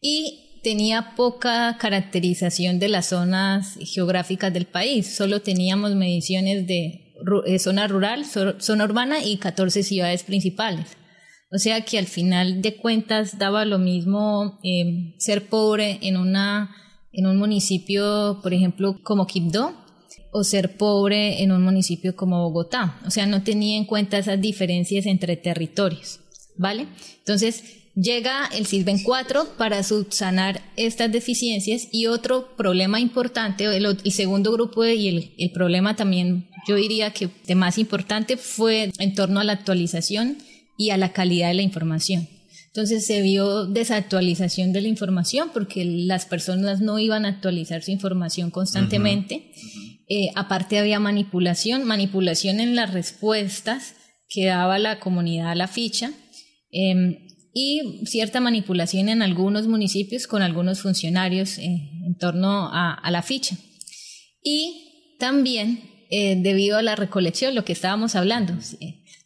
[0.00, 5.16] y tenía poca caracterización de las zonas geográficas del país.
[5.16, 7.14] Solo teníamos mediciones de
[7.46, 10.96] eh, zona rural, zona urbana y 14 ciudades principales.
[11.52, 16.74] O sea que al final de cuentas daba lo mismo eh, ser pobre en, una,
[17.12, 19.85] en un municipio, por ejemplo, como Quibdó,
[20.36, 23.00] o ser pobre en un municipio como Bogotá.
[23.06, 26.20] O sea, no tenía en cuenta esas diferencias entre territorios,
[26.58, 26.88] ¿vale?
[27.20, 34.52] Entonces, llega el SISBEN 4 para subsanar estas deficiencias y otro problema importante, el, segundo
[34.52, 39.40] grupo y el, el, problema también, yo diría que de más importante fue en torno
[39.40, 40.36] a la actualización
[40.76, 42.28] y a la calidad de la información.
[42.66, 47.90] Entonces se vio desactualización de la información porque las personas no iban a actualizar su
[47.90, 49.50] información constantemente.
[50.08, 53.94] Eh, aparte había manipulación, manipulación en las respuestas
[54.28, 56.12] que daba la comunidad a la ficha
[56.70, 63.22] em, y cierta manipulación en algunos municipios con algunos funcionarios eh, en torno a, la
[63.22, 63.56] ficha.
[64.42, 68.56] Y también eh, debido a la recolección, lo que estábamos hablando,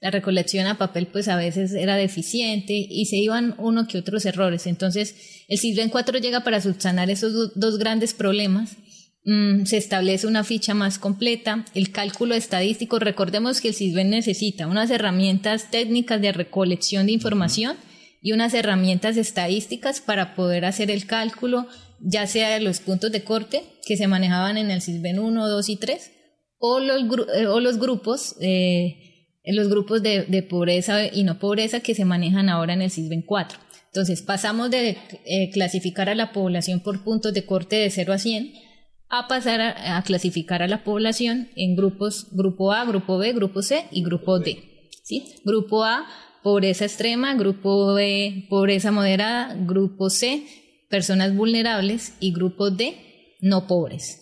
[0.00, 4.24] la recolección a papel pues a veces era deficiente y se iban uno que otros
[4.24, 4.66] errores.
[4.66, 8.76] Entonces el CISBEN 4 llega para subsanar esos dos grandes problemas
[9.24, 14.66] Mm, se establece una ficha más completa, el cálculo estadístico, recordemos que el CISBEN necesita
[14.66, 17.76] unas herramientas técnicas de recolección de información
[18.22, 21.66] y unas herramientas estadísticas para poder hacer el cálculo,
[22.00, 25.68] ya sea de los puntos de corte que se manejaban en el CISBEN 1, 2
[25.68, 26.12] y 3,
[26.58, 27.02] o los,
[27.34, 32.06] eh, o los grupos, eh, los grupos de, de, pobreza y no pobreza que se
[32.06, 33.58] manejan ahora en el CISBEN 4.
[33.88, 38.18] Entonces pasamos de eh, clasificar a la población por puntos de corte de 0 a
[38.18, 38.69] 100
[39.10, 43.86] a pasar a, clasificar a la población en grupos, grupo A, grupo B, grupo C
[43.90, 44.88] y grupo D.
[45.02, 45.34] ¿sí?
[45.44, 46.06] Grupo A,
[46.44, 50.46] pobreza extrema, grupo B, pobreza moderada, grupo C,
[50.88, 54.20] personas vulnerables y grupo D, no pobres.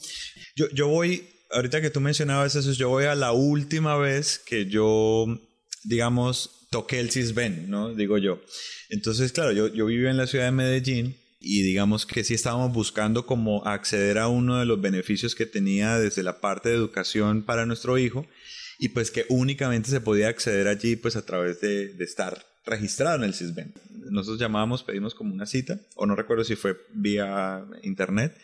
[0.57, 4.67] Yo, yo voy, ahorita que tú mencionabas eso, yo voy a la última vez que
[4.67, 5.27] yo,
[5.85, 7.95] digamos, toqué el CISBEN, ¿no?
[7.95, 8.41] Digo yo.
[8.89, 12.73] Entonces, claro, yo, yo vivo en la ciudad de Medellín y digamos que sí estábamos
[12.73, 17.43] buscando como acceder a uno de los beneficios que tenía desde la parte de educación
[17.43, 18.27] para nuestro hijo
[18.79, 23.25] y pues que únicamente se podía acceder allí pues a través de, estar registrado en
[23.25, 23.75] el CISBEN.
[24.11, 28.37] Nosotros llamábamos, pedimos como una cita, o no recuerdo si fue vía internet.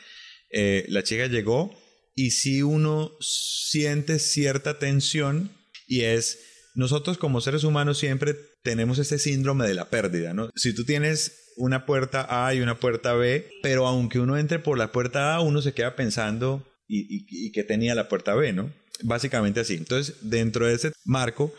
[0.51, 1.77] Eh, la chica llegó
[2.15, 5.51] y si uno siente cierta tensión
[5.87, 6.39] y es,
[6.75, 10.51] nosotros como seres humanos siempre tenemos este síndrome de la pérdida, ¿no?
[10.55, 14.79] Si tú tienes una puerta A y una puerta B, pero aunque uno entre por
[14.79, 18.73] la puerta A, uno se queda pensando y, que tenía la puerta B, ¿no?
[19.03, 19.75] Básicamente así.
[19.75, 21.53] Entonces, dentro de ese marco,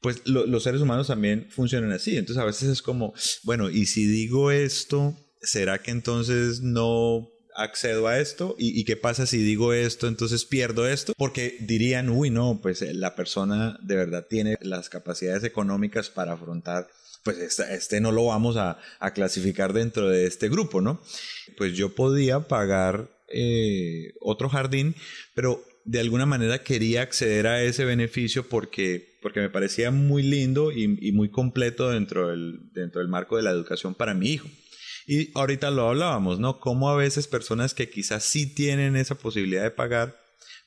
[0.00, 2.16] pues los seres humanos también funcionan así.
[2.16, 8.08] Entonces a veces es como, bueno, y si digo esto, ¿será que entonces no accedo
[8.08, 8.56] a esto?
[8.58, 11.12] ¿Y, qué pasa si digo esto, entonces pierdo esto?
[11.16, 16.32] Porque dirían, uy, no, pues eh, la persona de verdad tiene las capacidades económicas para
[16.32, 16.88] afrontar
[17.22, 18.78] pues este, no lo vamos a,
[19.14, 21.00] clasificar dentro de este grupo, ¿no?
[21.56, 24.94] Pues yo podía pagar eh, otro jardín,
[25.34, 30.72] pero de alguna manera quería acceder a ese beneficio porque, porque me parecía muy lindo
[30.72, 34.48] y, muy completo dentro del, dentro del marco de la educación para mi hijo.
[35.06, 36.60] Y ahorita lo hablábamos, ¿no?
[36.60, 40.16] Cómo a veces personas que quizás sí tienen esa posibilidad de pagar,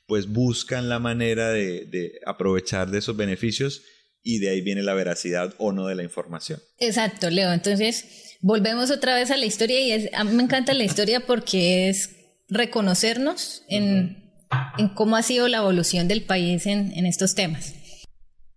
[0.07, 3.83] pues buscan la manera de, de aprovechar de esos beneficios
[4.25, 6.59] y de ahí viene la veracidad o no de la información.
[6.79, 7.53] Exacto, Leo.
[7.53, 11.87] Entonces, volvemos otra vez a la historia y a mí me encanta la historia porque
[11.87, 12.09] es
[12.49, 14.33] reconocernos en,
[14.79, 17.75] en cómo ha sido la evolución del país en, en estos temas.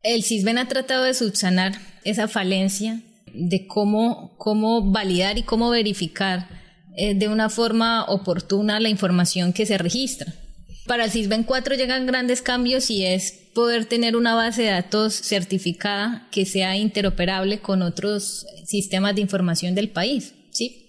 [0.02, 3.02] El CISBEN ha tratado de subsanar esa falencia
[3.35, 6.48] de cómo, cómo validar y cómo verificar
[6.96, 10.33] eh, de una forma oportuna la información que se registra.
[10.88, 15.14] Para el CISBEN 4 llegan grandes cambios y es poder tener una base de datos
[15.14, 20.87] certificada que sea interoperable con otros sistemas de información del país, ¿sí?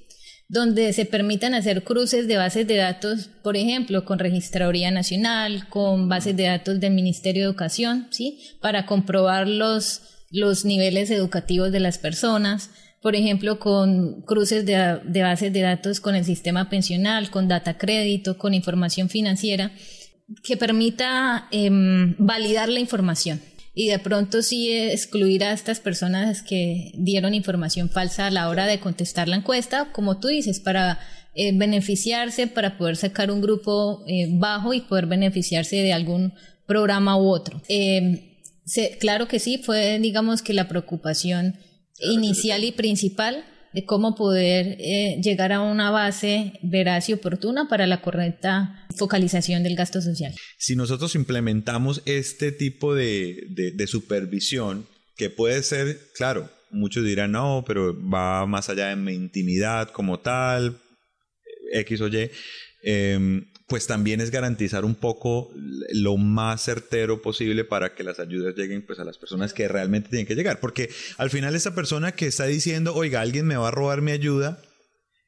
[0.47, 6.07] donde se permitan hacer cruces de bases de datos, por ejemplo, con Registraduría Nacional, con
[6.07, 8.39] bases de datos del Ministerio de Educación, ¿sí?
[8.59, 15.21] Para comprobar los, los niveles educativos de las personas, por ejemplo, con cruces de, de
[15.21, 19.71] bases de datos con el sistema pensional, con data crédito, con información financiera,
[20.43, 23.41] que permita em, validar la información
[23.73, 28.65] y de pronto sí excluir a estas personas que dieron información falsa a la hora
[28.65, 30.99] de contestar la encuesta, como tú dices, para
[31.33, 36.33] eh, beneficiarse, para poder sacar un grupo eh, bajo y poder beneficiarse de algún
[36.65, 37.61] programa u otro.
[37.69, 38.35] Eh,
[38.99, 41.55] claro que sí, fue digamos que la preocupación
[42.01, 47.85] inicial y principal de cómo poder eh, llegar a una base veraz y oportuna para
[47.87, 50.33] la correcta focalización del gasto social.
[50.57, 53.37] Si nosotros implementamos este tipo de,
[53.75, 59.13] de, supervisión, que puede ser, claro, muchos dirán, no, pero va más allá de mi
[59.13, 60.81] intimidad como tal,
[61.71, 62.31] X o Y,
[62.83, 65.53] eh, pues también es garantizar un poco
[65.93, 70.09] lo más certero posible para que las ayudas lleguen pues a las personas que realmente
[70.09, 70.59] tienen que llegar.
[70.59, 74.11] Porque al final esa persona que está diciendo, oiga, alguien me va a robar mi
[74.11, 74.59] ayuda,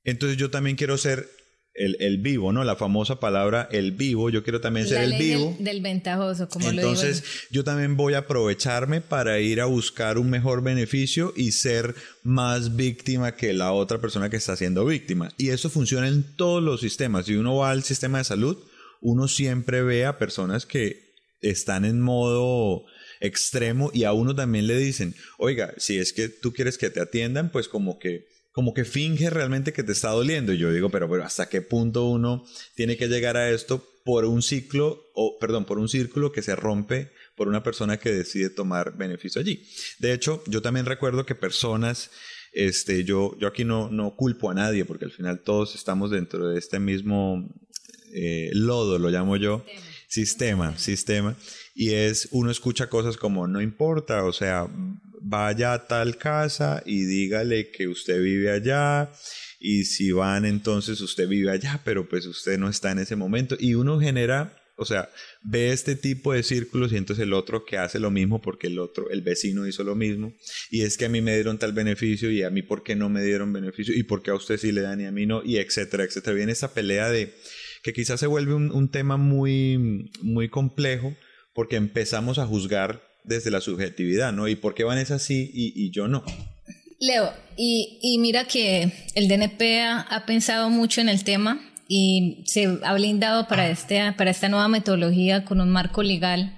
[0.04, 1.30] entonces yo también quiero ser
[1.74, 2.64] el, vivo, ¿no?
[2.64, 5.56] La famosa palabra el vivo, yo quiero también ser el vivo.
[5.60, 7.02] Del, ventajoso, como Entonces, lo digo.
[7.02, 11.96] Entonces, yo también voy a aprovecharme para ir a buscar un mejor beneficio y ser
[12.24, 15.32] más víctima que la otra persona que está siendo víctima.
[15.38, 17.26] Y eso funciona en todos los sistemas.
[17.26, 18.58] Si uno va al sistema de salud,
[19.02, 22.86] uno siempre ve a personas que están en modo
[23.20, 27.00] extremo y a uno también le dicen, oiga, si es que tú quieres que te
[27.00, 30.54] atiendan, pues como que como que finge realmente que te está doliendo.
[30.54, 34.26] Y yo digo, pero, pero ¿hasta qué punto uno tiene que llegar a esto por
[34.26, 38.50] un ciclo, o perdón, por un círculo que se rompe por una persona que decide
[38.50, 39.66] tomar beneficio allí?
[40.00, 42.12] De hecho, yo también recuerdo que personas,
[42.52, 46.50] este, yo, yo aquí no, no culpo a nadie, porque al final todos estamos dentro
[46.50, 47.48] de este mismo
[48.14, 49.64] eh, lodo, lo llamo yo,
[50.10, 51.38] sistema, sistema,
[51.74, 54.68] y es, uno escucha cosas como, no importa, o sea,
[55.22, 59.12] vaya a tal casa y dígale que usted vive allá
[59.60, 63.56] y si van entonces usted vive allá, pero pues usted no está en ese momento.
[63.60, 65.10] Y uno genera, o sea,
[65.44, 68.80] ve este tipo de círculos y entonces el otro que hace lo mismo porque el
[68.80, 70.34] otro, el vecino hizo lo mismo.
[70.72, 73.08] Y es que a mí me dieron tal beneficio y a mí por qué no
[73.08, 75.44] me dieron beneficio y por qué a usted sí le dan y a mí no
[75.46, 76.36] y etcétera, etcétera.
[76.36, 77.36] Viene esa pelea de
[77.84, 81.16] que quizás se vuelve un, un tema muy, muy complejo
[81.54, 84.48] porque empezamos a juzgar desde la subjetividad, ¿no?
[84.48, 86.24] ¿Y por qué Vanessa sí y, yo no?
[87.00, 92.94] Leo, y, mira que el DNP ha, pensado mucho en el tema y se ha
[92.94, 96.58] blindado para, este, para esta nueva metodología con un marco legal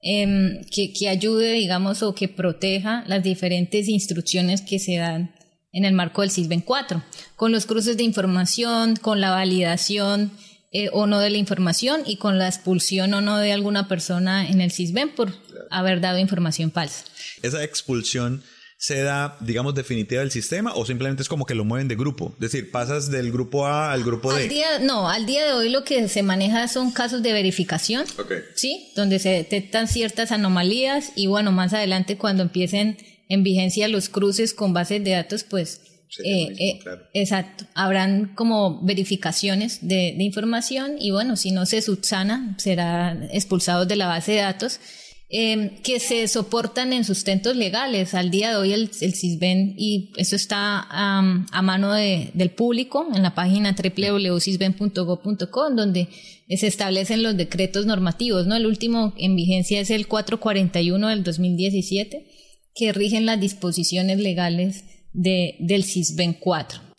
[0.00, 5.34] em, que, que, ayude, digamos, o que proteja las diferentes instrucciones que se dan
[5.72, 7.02] en el marco del CISBEN 4,
[7.36, 10.32] con los cruces de información, con la validación
[10.72, 14.48] eh, o no de la información y con la expulsión o no de alguna persona
[14.48, 15.32] en el CISBEN por
[15.70, 17.04] haber dado información falsa.
[17.42, 18.42] Esa expulsión
[18.82, 22.32] se da, digamos, definitiva del sistema o simplemente es como que lo mueven de grupo?
[22.34, 24.48] Es decir, pasas del grupo A al grupo D.
[24.48, 28.06] día, no, al día de hoy lo que se maneja son casos de verificación,
[28.56, 28.90] ¿sí?
[28.96, 32.98] Donde se detectan ciertas anomalías y bueno, más adelante cuando empiecen
[33.28, 35.80] en vigencia los cruces con bases de datos, pues
[36.24, 36.80] eh, eh,
[37.14, 37.64] exacto.
[37.74, 44.06] Habrán como verificaciones de, información y bueno, si no se subsana, serán expulsados de la
[44.06, 44.80] base de datos.
[45.34, 48.12] em, que se soportan en sustentos legales.
[48.12, 53.22] Al día de hoy el, el CISBEN, y eso está a mano del público en
[53.22, 56.08] la página www.cisben.gov.co, donde
[56.54, 58.46] se establecen los decretos normativos.
[58.46, 58.56] ¿no?
[58.56, 62.26] El último en vigencia es el 441 del 2017,
[62.74, 66.92] que rigen las disposiciones legales de, del CISBEN 4.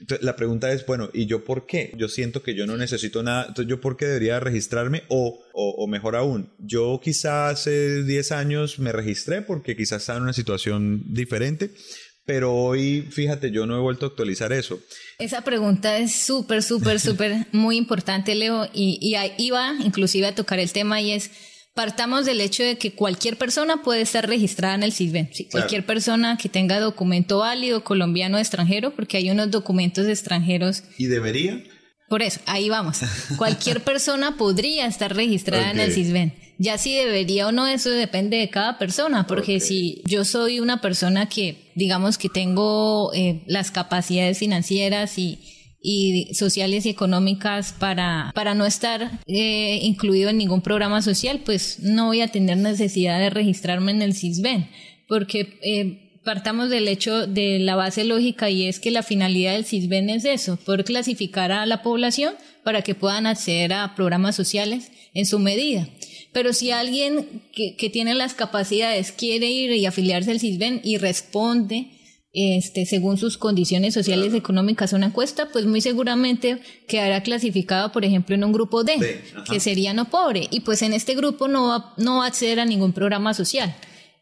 [0.00, 1.92] Entonces, la pregunta es, bueno, ¿y yo por qué?
[1.96, 5.86] Yo siento que yo no necesito nada, entonces yo por qué debería registrarme o, o,
[5.86, 11.02] mejor aún, yo quizá hace 10 años me registré porque quizás estaba en una situación
[11.06, 11.70] diferente,
[12.24, 14.80] pero hoy, fíjate, yo no he vuelto a actualizar eso.
[15.18, 20.60] Esa pregunta es súper, súper, súper muy importante, Leo, y, y iba inclusive a tocar
[20.60, 21.30] el tema y es
[21.74, 25.30] partamos del hecho de que cualquier persona puede estar registrada en el CISBEN.
[25.50, 30.84] Cualquier persona que tenga documento válido, colombiano o extranjero, porque hay unos documentos extranjeros.
[30.98, 31.62] ¿Y debería?
[32.08, 32.98] Por eso, ahí vamos.
[33.38, 36.34] Cualquier persona podría estar registrada en el CISBEN.
[36.58, 40.80] Ya si debería o no, eso depende de cada persona, porque si yo soy una
[40.82, 45.38] persona que, digamos que tengo eh, las capacidades financieras y,
[45.82, 51.78] y sociales y económicas para, para no estar eh, incluido en ningún programa social, pues
[51.80, 54.68] no voy a tener necesidad de registrarme en el CISBEN,
[55.08, 59.64] porque eh, partamos del hecho de la base lógica y es que la finalidad del
[59.64, 64.92] CISBEN es eso, poder clasificar a la población para que puedan acceder a programas sociales
[65.14, 65.88] en su medida.
[66.32, 70.98] Pero si alguien que, que tiene las capacidades quiere ir y afiliarse al CISBEN y
[70.98, 71.88] responde
[72.32, 78.04] este, según sus condiciones sociales y económicas una encuesta, pues muy seguramente quedará clasificado, por
[78.04, 81.68] ejemplo, en un grupo D, que sería no pobre, y pues en este grupo no
[81.68, 83.74] va, no va a acceder a ningún programa social.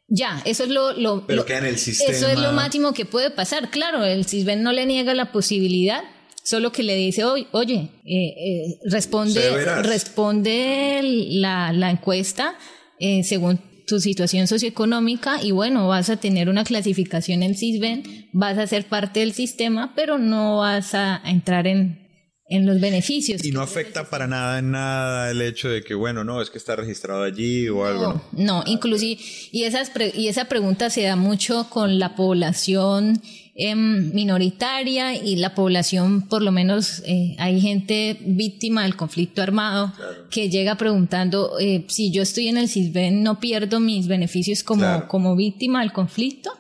[0.08, 2.10] Ya, eso es lo, lo, Pero en el sistema...
[2.10, 3.70] Eso es lo máximo que puede pasar.
[3.70, 6.02] Claro, el CISBEN no le niega la posibilidad,
[6.42, 12.56] solo que le dice, oye, eh, eh, responde, responde la, la encuesta
[12.98, 18.58] eh, según tu situación socioeconómica y bueno, vas a tener una clasificación en CISBEN, vas
[18.58, 22.06] a ser parte del sistema, pero no vas a entrar en,
[22.48, 23.44] en los beneficios.
[23.44, 26.58] Y no afecta para nada en nada el hecho de que, bueno, no, es que
[26.58, 28.22] está registrado allí o algo.
[28.32, 29.20] No, inclusive,
[29.50, 33.22] y, esas y esa pregunta se da mucho con la población
[33.58, 39.92] em, minoritaria y la población, por lo menos eh, hay gente víctima del conflicto armado
[40.30, 45.06] que llega preguntando eh, si yo estoy en el CISBEN no pierdo mis beneficios como,
[45.08, 46.50] como víctima del conflicto.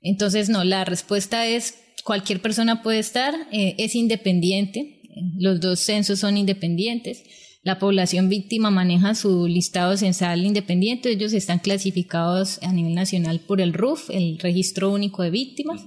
[0.00, 5.02] Entonces, no, la respuesta es cualquier persona puede estar, eh, es independiente,
[5.38, 7.24] los dos censos son independientes.
[7.62, 11.10] La población víctima maneja su listado censal independiente.
[11.10, 15.82] Ellos están clasificados a nivel nacional por el RUF, el Registro Único de Víctimas.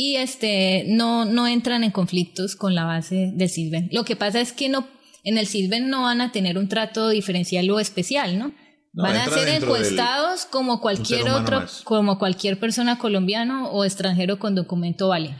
[0.00, 3.88] Y este, no, no entran en conflictos con la base del CISBEN.
[3.90, 4.88] Lo que pasa es que no,
[5.24, 8.54] en el CISBEN no van a tener un trato diferencial o especial, ¿no?
[8.92, 15.08] van a ser encuestados como cualquier otro, como cualquier persona colombiano o extranjero con documento
[15.08, 15.34] válido.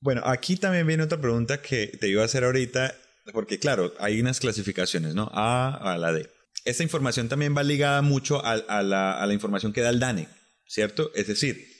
[0.00, 2.94] Bueno, aquí también viene otra pregunta que te iba a hacer ahorita,
[3.32, 5.30] porque claro, hay unas clasificaciones, ¿no?
[5.32, 6.28] A a la D.
[6.64, 10.28] Esta información también va ligada mucho a, la, a la información que da el DANE,
[10.66, 11.10] ¿cierto?
[11.14, 11.77] Es decir,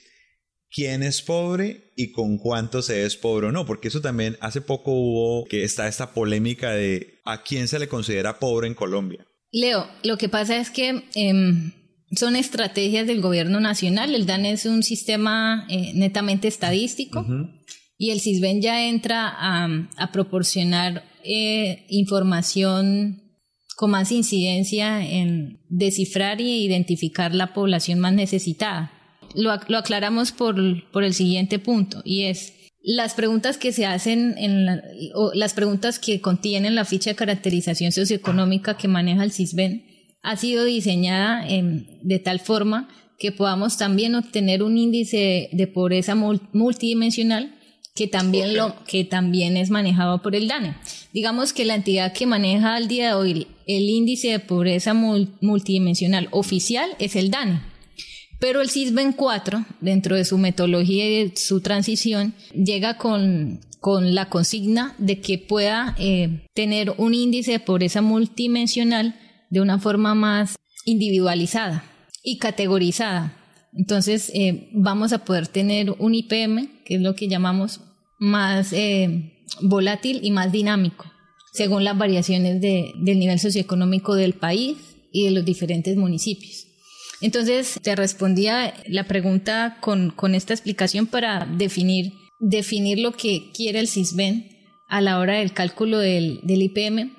[0.71, 4.61] quién es pobre y con cuánto se es pobre o no, porque eso también hace
[4.61, 9.27] poco hubo que está esta polémica de a quién se le considera pobre en Colombia.
[9.51, 11.73] Leo, lo que pasa es que em,
[12.13, 17.27] son estrategias del gobierno nacional, el DANE es un sistema eh, netamente estadístico
[17.97, 23.23] y el CISBEN ya entra a, proporcionar eh, información
[23.77, 28.93] con más incidencia en descifrar y identificar la población más necesitada.
[29.35, 30.57] Lo, aclaramos por,
[30.91, 34.81] por, el siguiente punto y es las preguntas que se hacen en
[35.15, 39.85] o las preguntas que contienen la ficha de caracterización socioeconómica que maneja el CISBEN
[40.23, 47.55] ha sido diseñada de tal forma que podamos también obtener un índice de pobreza multidimensional
[47.95, 50.77] que también, lo, que también es manejado por el DANE.
[51.13, 56.29] Digamos que la entidad que maneja al día de hoy el índice de pobreza multidimensional
[56.31, 57.61] oficial es el DANE.
[58.41, 64.29] Pero el CISBEN 4, dentro de su metodología y su transición, llega con, con la
[64.29, 69.19] consigna de que pueda eh, tener un índice de pobreza multidimensional
[69.51, 71.85] de una forma más individualizada
[72.23, 73.35] y categorizada.
[73.73, 77.81] Entonces, eh, vamos a poder tener un IPM, que es lo que llamamos
[78.21, 79.33] más eh,
[79.63, 81.07] volátil y más dinámico,
[81.53, 84.77] según las variaciones de, del nivel socioeconómico del país
[85.13, 86.68] y de los diferentes municipios.
[87.21, 93.81] Entonces, te respondía la pregunta con, con esta explicación para definir, definir lo que quiere
[93.81, 94.49] el CISBEN
[94.89, 97.13] a la hora del cálculo del, del IPM,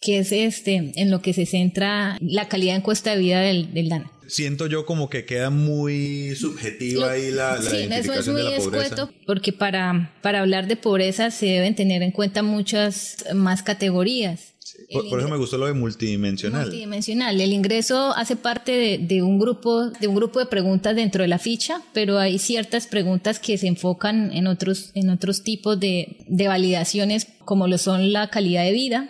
[0.00, 3.72] que es este, en lo que se centra la calidad de encuesta de vida del,
[3.72, 4.10] del DANA.
[4.26, 9.10] Siento yo como que queda muy subjetiva ahí la, la sí, eso es muy escueto
[9.26, 14.51] porque para, para hablar de pobreza se deben tener en cuenta muchas más categorías.
[14.92, 16.62] Por, eso me gustó lo de multidimensional.
[16.62, 17.40] Multidimensional.
[17.40, 21.38] El ingreso hace parte de, un grupo, de un grupo de preguntas dentro de la
[21.38, 26.48] ficha, pero hay ciertas preguntas que se enfocan en otros, en otros tipos de, de
[26.48, 29.08] validaciones, como lo son la calidad de vida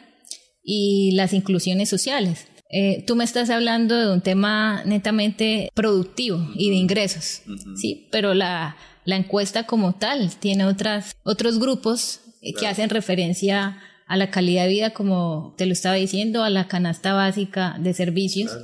[0.62, 2.47] y las inclusiones sociales.
[2.74, 7.43] Eh, tú me estás hablando de un tema netamente productivo y de ingresos,
[7.76, 13.78] sí, pero la, la, encuesta como tal tiene otras, otros grupos eh, que hacen referencia
[14.12, 17.94] a la calidad de vida, como te lo estaba diciendo, a la canasta básica de
[17.94, 18.54] servicios.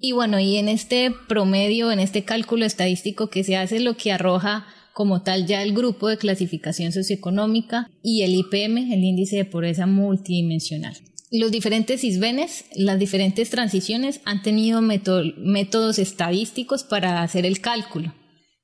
[0.00, 4.12] Y bueno, y en este promedio, en este cálculo estadístico que se hace, lo que
[4.12, 4.64] arroja
[4.94, 9.86] como tal ya el grupo de clasificación socioeconómica y el IPM, el índice de pobreza
[9.86, 10.96] multidimensional.
[11.32, 18.14] Los diferentes ISBENES, las diferentes transiciones han tenido métodos estadísticos para hacer el cálculo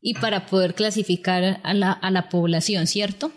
[0.00, 3.32] y para poder clasificar a la, a la población, ¿cierto?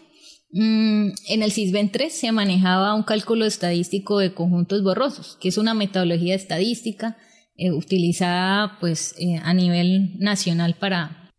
[0.58, 5.58] Mm, en el CISBEN 3 se manejaba un cálculo estadístico de conjuntos borrosos, que es
[5.58, 7.18] una metodología estadística
[7.58, 11.30] eh, utilizada pues, eh, a nivel nacional para,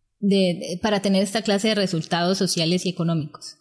[0.83, 3.55] para tener esta clase de resultados sociales y económicos.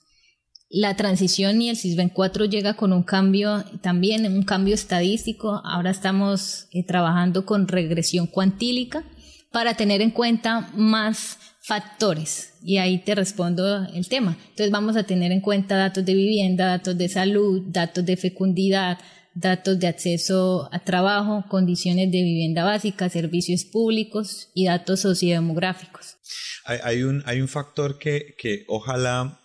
[0.69, 5.63] La transición y el CISBEN 4 llega con un cambio, también un cambio estadístico.
[5.65, 9.05] Ahora estamos eh, trabajando con regresión cuantílica
[9.53, 12.53] para tener en cuenta más factores.
[12.63, 14.37] Y ahí te respondo el tema.
[14.51, 18.99] Entonces vamos a tener en cuenta datos de vivienda, datos de salud, datos de fecundidad,
[19.35, 26.17] datos de acceso a trabajo, condiciones de vivienda básica, servicios públicos y datos sociodemográficos.
[26.65, 29.41] Hay, un, hay un factor que, que ojalá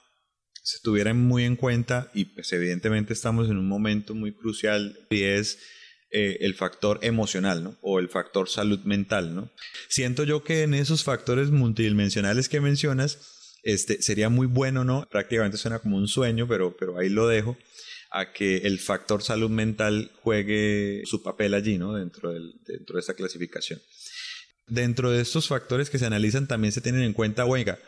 [0.64, 5.24] se tuviera muy en cuenta y pues evidentemente estamos en un momento muy crucial y
[5.24, 5.58] es
[6.14, 7.78] eh, el factor emocional, ¿no?
[7.82, 9.50] O el factor salud mental, ¿no?
[9.88, 15.08] Siento yo que en esos factores multidimensionales que mencionas, este, sería muy bueno, ¿no?
[15.10, 17.58] Prácticamente suena como un sueño, pero, pero ahí lo dejo,
[18.10, 21.94] a que el factor salud mental juegue su papel allí, ¿no?
[21.94, 23.82] Dentro, del, dentro de esta clasificación.
[24.68, 27.80] Dentro de estos factores que se analizan también se tienen en cuenta, oiga,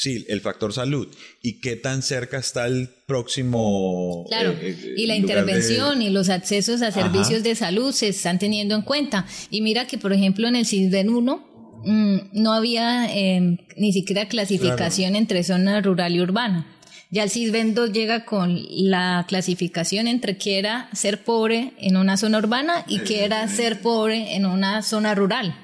[0.00, 1.08] Sí, el factor salud.
[1.42, 4.24] ¿Y qué tan cerca está el próximo?
[4.28, 8.38] Claro, eh, eh, y la intervención y los accesos a servicios de salud se están
[8.38, 9.26] teniendo en cuenta.
[9.50, 14.26] Y mira que, por ejemplo, en el CISBEN 1 mm, no había em, ni siquiera
[14.26, 16.66] clasificación entre zona rural y urbana.
[17.10, 22.16] Ya el CISBEN 2 llega con la clasificación entre que era ser pobre en una
[22.16, 25.54] zona urbana y que era ser pobre en una zona rural.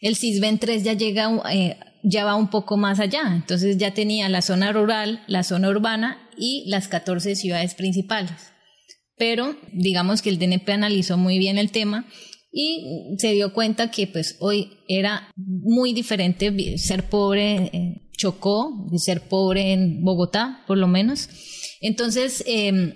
[0.00, 3.22] El CISBEN 3 ya llega eh, ya va un poco más allá.
[3.34, 8.52] Entonces ya tenía la zona rural, la zona urbana y las 14 ciudades principales.
[9.16, 12.06] Pero digamos que el DNP analizó muy bien el tema
[12.52, 19.22] y se dio cuenta que pues hoy era muy diferente ser pobre en Chocó, ser
[19.22, 21.28] pobre en Bogotá, por lo menos.
[21.80, 22.94] Entonces, em,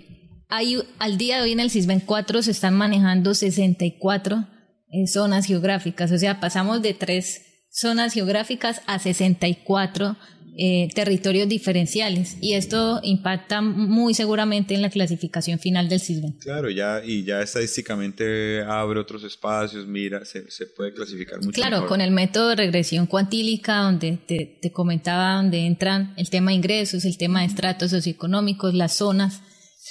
[0.49, 4.47] hay, al día de hoy en el CISBEN 4 se están manejando 64
[4.91, 7.48] eh, zonas geográficas, o sea, pasamos de tres
[7.79, 10.17] zonas geográficas a 64
[10.61, 16.33] eh, territorios diferenciales y esto impacta muy seguramente en la clasificación final del CISBEN.
[16.41, 20.43] Claro, ya y ya estadísticamente abre otros espacios, mira, se,
[20.77, 24.19] puede clasificar mucho Claro, con el método de regresión cuantílica, donde
[24.61, 29.43] te, comentaba, donde entran el tema de ingresos, el tema de estratos socioeconómicos, las zonas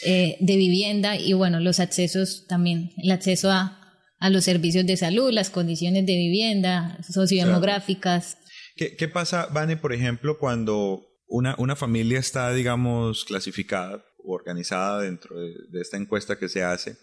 [0.05, 3.86] eh, de vivienda y bueno, los accesos también, el acceso a,
[4.19, 8.37] a los servicios de salud, las condiciones de vivienda, sociodemográficas.
[8.75, 15.39] ¿Qué, pasa, Vane, por ejemplo, cuando una, una familia está, digamos, clasificada o organizada dentro
[15.39, 16.97] de, esta encuesta que se hace,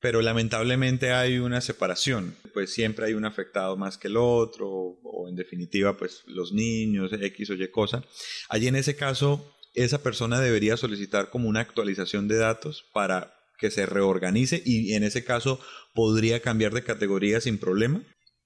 [0.00, 5.28] pero lamentablemente hay una separación, pues siempre hay un afectado más que el otro, o,
[5.28, 8.02] en definitiva, pues los niños, X o Y cosa.
[8.48, 13.70] Allí en ese caso, esa persona debería solicitar como una actualización de datos para que
[13.70, 15.60] se reorganice y en ese caso
[15.94, 18.02] podría cambiar de categoría sin problema?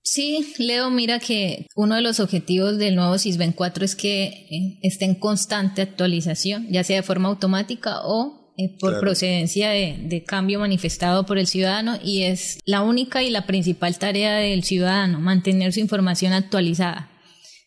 [0.06, 4.78] Sí, Leo, mira que uno de los objetivos del nuevo SISBEN 4 es que eh,
[4.82, 10.22] esté en constante actualización, ya sea de forma automática o eh, por procedencia de, de,
[10.22, 15.20] cambio manifestado por el ciudadano y es la única y la principal tarea del ciudadano,
[15.20, 17.10] mantener su información actualizada.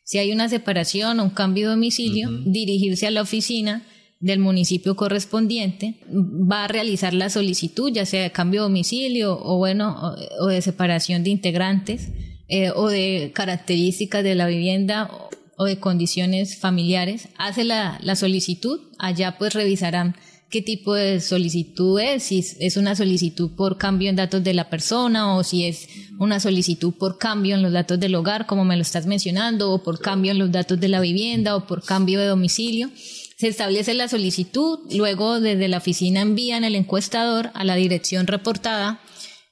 [0.06, 3.86] Si hay una separación o un cambio de domicilio, dirigirse a la oficina
[4.20, 9.57] del municipio correspondiente va a realizar la solicitud, ya sea de cambio de domicilio o
[9.57, 12.09] bueno, o, de separación de integrantes
[12.47, 15.11] eh, o de características de la vivienda
[15.57, 17.30] o, de condiciones familiares.
[17.38, 20.15] Hace la, solicitud, allá pues revisarán
[20.49, 24.70] qué tipo de solicitud es, si es una solicitud por cambio en datos de la
[24.70, 25.89] persona o si es
[26.20, 29.84] una solicitud por cambio en los datos del hogar, como me lo estás mencionando, o
[29.84, 32.89] por cambio en los datos de la vivienda o por cambio de domicilio.
[33.38, 38.99] Se establece la solicitud, luego desde la oficina envían el encuestador a la dirección reportada,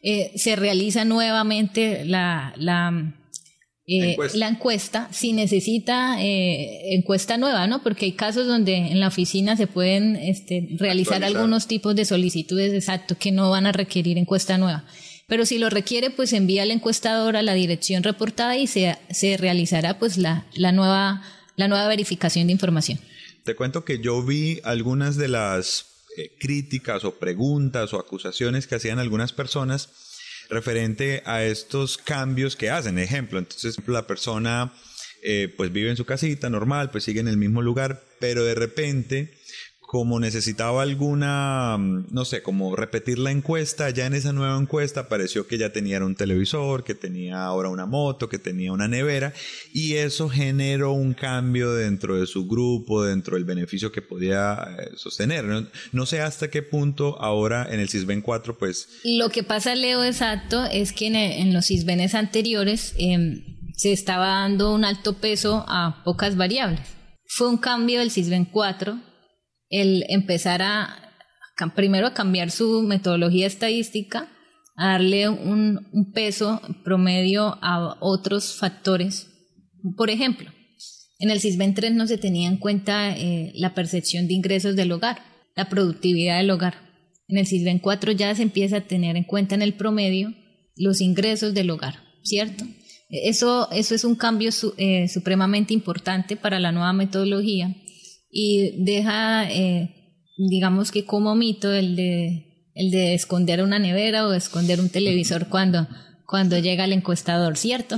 [0.02, 3.14] eh, se realiza nuevamente la, la
[3.88, 5.08] eh, la, encuesta.
[5.12, 7.84] si necesita eh, encuesta nueva, ¿no?
[7.84, 12.74] Porque hay casos donde en la oficina se pueden este, realizar algunos tipos de solicitudes
[12.74, 14.86] exacto que no van a requerir encuesta nueva.
[15.28, 19.38] Pero si lo requiere, pues envía al encuestador a la dirección reportada y se, se
[19.38, 21.22] realizará pues la, la, nueva,
[21.56, 23.00] la nueva verificación de información.
[23.46, 25.86] Te cuento que yo vi algunas de las
[26.18, 29.90] eh, críticas o preguntas o acusaciones que hacían algunas personas
[30.50, 32.98] referente a estos cambios que hacen.
[32.98, 34.74] Ejemplo, entonces la persona
[35.22, 38.56] eh, pues vive en su casita normal, pues sigue en el mismo lugar, pero de
[38.56, 39.32] repente
[39.86, 45.02] como necesitaba alguna, mm, no sé, como repetir la encuesta, ya en esa nueva encuesta
[45.02, 49.34] apareció que ya tenía un televisor, que tenía ahora una moto, que tenía una nevera,
[49.74, 54.92] y eso generó un cambio dentro de su grupo, dentro del beneficio que podía eh,
[54.96, 55.46] sostener.
[55.92, 58.90] No, sé hasta qué punto ahora en el CISBEN 4, pues...
[59.04, 63.44] Lo que pasa, Leo, exacto, es que en, los CISBENes anteriores em,
[63.76, 66.82] se estaba dando un alto peso a pocas variables.
[67.28, 69.15] Fue un cambio del CISBEN 4
[69.82, 71.12] el empezar a,
[71.76, 74.30] primero a cambiar su metodología estadística,
[74.78, 79.28] a darle un, peso promedio a otros factores.
[79.98, 80.50] Por ejemplo,
[81.20, 84.92] en el CISBEN 3 no se tenía en cuenta eh, la percepción de ingresos del
[84.94, 85.22] hogar,
[85.56, 86.76] la productividad del hogar.
[87.28, 90.34] En el CISBEN 4 ya se empieza a tener en cuenta en el promedio
[90.78, 92.66] los ingresos del hogar, ¿cierto?
[93.10, 97.76] Eso, eso es un cambio eh, supremamente importante para la nueva metodología
[98.38, 99.96] y deja, eh,
[100.38, 105.48] digamos que como mito el de, el de esconder una nevera o esconder un televisor
[105.48, 105.88] cuando,
[106.28, 107.98] cuando llega el encuestador, ¿cierto?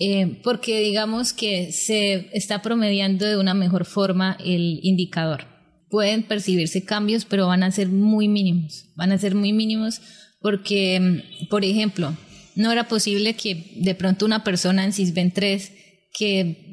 [0.00, 5.44] Eh, porque digamos que se está promediando de una mejor forma el indicador.
[5.88, 8.86] Pueden percibirse cambios, pero van a ser muy mínimos.
[8.96, 10.00] Van a ser muy mínimos
[10.40, 12.16] porque, mm, por ejemplo,
[12.56, 15.72] no era posible que de pronto una persona en CISBEN 3
[16.12, 16.67] que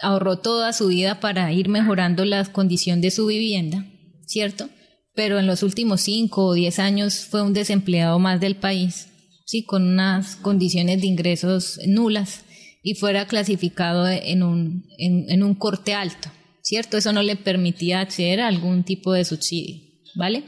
[0.00, 3.86] ahorró toda su vida para ir mejorando la condición de su vivienda,
[4.26, 4.68] ¿cierto?
[5.14, 9.08] Pero en los últimos cinco o diez años fue un desempleado más del país,
[9.46, 12.44] sí, con unas condiciones de ingresos nulas
[12.82, 16.30] y fuera clasificado en un, en, un corte alto,
[16.62, 16.96] ¿cierto?
[16.96, 19.82] Eso no le permitía acceder a algún tipo de subsidio,
[20.14, 20.44] ¿vale?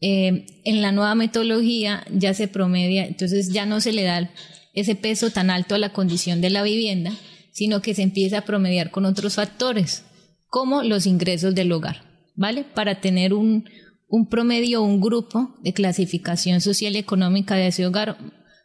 [0.00, 4.30] Eh, en la nueva metodología ya se promedia, entonces ya no se le da
[4.74, 7.12] ese peso tan alto a la condición de la vivienda,
[7.54, 10.02] sino que se empieza a promediar con otros factores,
[10.48, 12.02] como los ingresos del hogar,
[12.34, 12.64] ¿vale?
[12.64, 13.64] Para tener un,
[14.08, 18.18] un promedio, un grupo de clasificación social y económica de ese hogar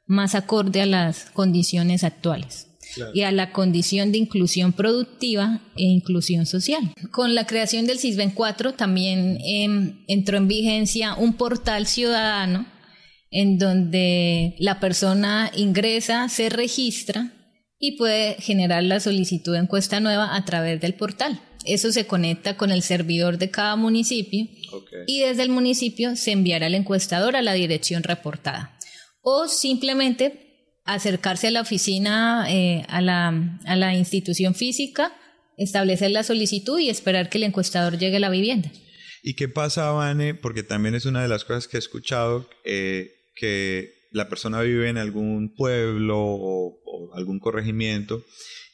[0.07, 2.65] más acorde a las condiciones actuales.
[3.13, 6.91] y a la condición de inclusión productiva e inclusión social.
[7.11, 12.65] Con la creación del CISBEN 4 también em, entró en vigencia un portal ciudadano
[13.29, 17.31] en donde la persona ingresa, se registra
[17.79, 21.41] y puede generar la solicitud de encuesta nueva a través del portal.
[21.65, 24.47] Eso se conecta con el servidor de cada municipio
[25.07, 28.77] y desde el municipio se enviará el encuestador a la dirección reportada.
[29.21, 35.13] O simplemente acercarse a la oficina, eh, a, la, a la institución física,
[35.57, 38.71] establecer la solicitud y esperar que el encuestador llegue a la vivienda.
[39.21, 40.33] ¿Y qué pasa, Vane?
[40.33, 44.89] Porque también es una de las cosas que he escuchado, eh, que la persona vive
[44.89, 48.23] en algún pueblo o, algún corregimiento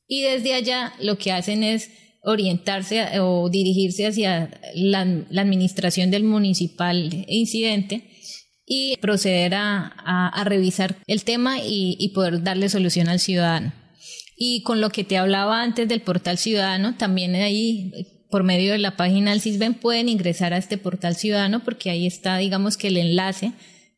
[0.07, 1.89] y desde allá lo que hacen es
[2.25, 8.09] orientarse o dirigirse hacia la, administración del municipal incidente
[8.65, 13.73] y proceder a, revisar el tema y, poder darle solución al ciudadano.
[14.37, 17.91] Y con lo que te hablaba antes del portal ciudadano, también ahí
[18.29, 22.05] por medio de la página del CISBEN pueden ingresar a este portal ciudadano porque ahí
[22.05, 23.53] está, digamos que el enlace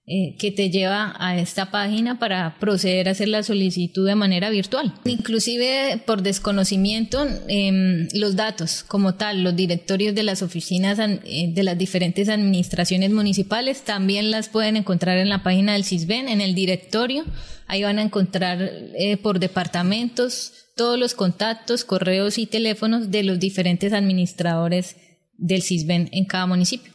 [0.10, 4.50] eh, que te lleva a esta página para proceder a hacer la solicitud de manera
[4.50, 4.94] virtual.
[5.04, 11.62] Inclusive por desconocimiento, em, los datos como tal, los directorios de las oficinas eh, de
[11.62, 16.56] las diferentes administraciones municipales también las pueden encontrar en la página del CISBEN, en el
[16.56, 17.26] directorio.
[17.68, 23.40] Ahí van a encontrar eh, por departamentos todos los contactos, correos y teléfonos de los
[23.40, 24.96] diferentes administradores
[25.38, 26.94] del CISBEN en cada municipio.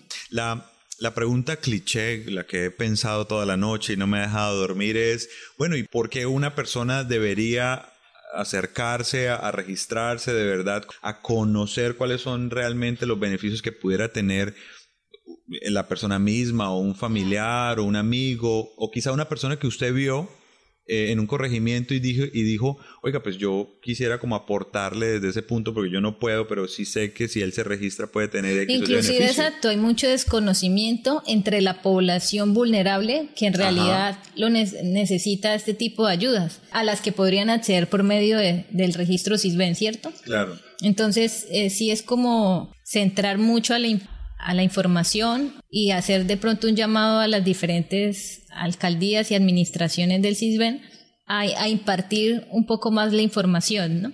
[1.02, 4.56] La pregunta cliché, la que he pensado toda la noche y no me ha dejado
[4.56, 5.28] dormir es,
[5.58, 7.88] bueno, ¿y por qué una persona debería
[8.34, 14.54] acercarse a, registrarse de verdad, a conocer cuáles son realmente los beneficios que pudiera tener
[15.62, 19.92] la persona misma o un familiar o un amigo o quizá una persona que usted
[19.92, 20.30] vio
[20.86, 25.28] eh, en un corregimiento y dijo, y dijo, oiga, pues yo quisiera como aportarle desde
[25.28, 28.26] ese punto porque yo no puedo, pero sí sé que si él se registra puede
[28.26, 35.54] tener Inclusive, exacto, hay mucho desconocimiento entre la población vulnerable que en realidad lo necesita
[35.54, 40.12] este tipo de ayudas, a las que podrían acceder por medio del registro CISBEN, ¿cierto?
[40.24, 40.58] Claro.
[40.80, 43.86] Entonces, eh, sí es como centrar mucho a la
[44.42, 50.20] a la información y hacer de pronto un llamado a las diferentes alcaldías y administraciones
[50.22, 50.82] del CISBEN
[51.26, 54.12] a, impartir un poco más la información, ¿no?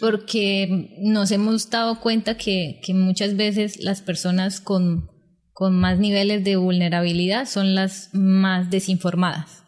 [0.00, 5.10] Porque nos hemos dado cuenta que, muchas veces las personas con,
[5.52, 9.64] con, más niveles de vulnerabilidad son las más desinformadas,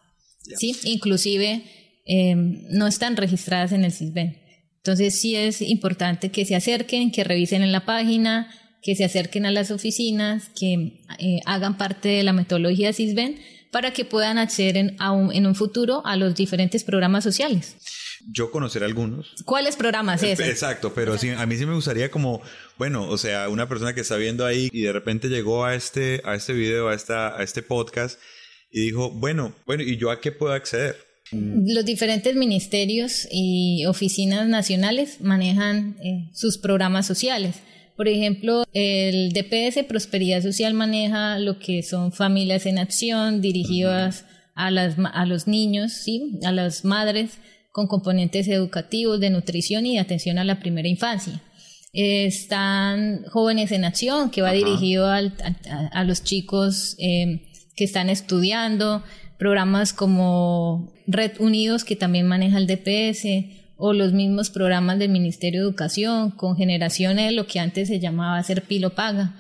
[0.58, 0.74] ¿sí?
[0.84, 1.64] Inclusive
[2.06, 4.38] eh, no están registradas en el CISBEN.
[4.76, 8.48] Entonces sí es importante que se acerquen, que revisen en la página,
[8.88, 13.38] que se acerquen a las oficinas, que eh, hagan parte de la metodología CISBEN
[13.70, 17.76] para que puedan acceder en, un, en un futuro a los diferentes programas sociales.
[18.32, 19.34] Yo conocer algunos.
[19.44, 20.40] ¿Cuáles programas es?
[20.40, 22.40] Exacto, pero sí, a mí sí me gustaría como,
[22.78, 26.22] bueno, o sea, una persona que está viendo ahí y de repente llegó a este,
[26.24, 28.18] a este video, a, esta, a este podcast
[28.70, 30.96] y dijo, bueno, bueno, ¿y yo a qué puedo acceder?
[31.30, 37.56] Los diferentes ministerios y oficinas nacionales manejan eh, sus programas sociales.
[37.98, 44.24] Por ejemplo, el DPS Prosperidad Social maneja lo que son familias en acción dirigidas
[44.54, 46.38] a, las, a los niños, ¿sí?
[46.44, 47.38] a las madres
[47.72, 51.42] con componentes educativos, de nutrición y de atención a la primera infancia.
[51.92, 59.02] Están Jóvenes en Acción, que va dirigido a, los chicos eh, que están estudiando,
[59.38, 65.60] programas como Red Unidos, que también maneja el DPS, o los mismos programas del Ministerio
[65.60, 69.36] de Educación con generaciones, lo que antes se llamaba hacer pilo paga,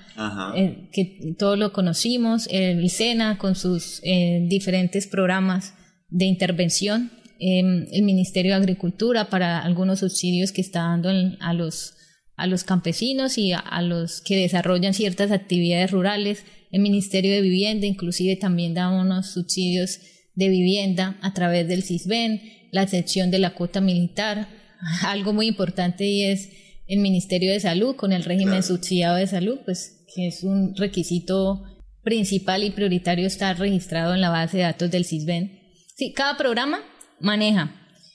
[0.54, 5.74] eh, que todos lo conocimos, el SENA con sus eh, diferentes programas
[6.08, 7.10] de intervención,
[7.40, 11.10] em, el Ministerio de Agricultura para algunos subsidios que está dando
[11.40, 11.94] a, los,
[12.36, 17.86] a los campesinos y a, los que desarrollan ciertas actividades rurales, el Ministerio de Vivienda
[17.86, 19.98] inclusive también da unos subsidios
[20.36, 22.40] de vivienda a través del CISBEN,
[22.70, 24.48] la sección de la cuota militar,
[25.04, 26.50] algo muy importante y es
[26.86, 31.62] el Ministerio de Salud con el régimen subsidiado de salud, pues que es un requisito
[32.02, 35.60] principal y prioritario estar registrado en la base de datos del CISBEN.
[35.94, 36.80] Sí, cada programa
[37.20, 37.74] maneja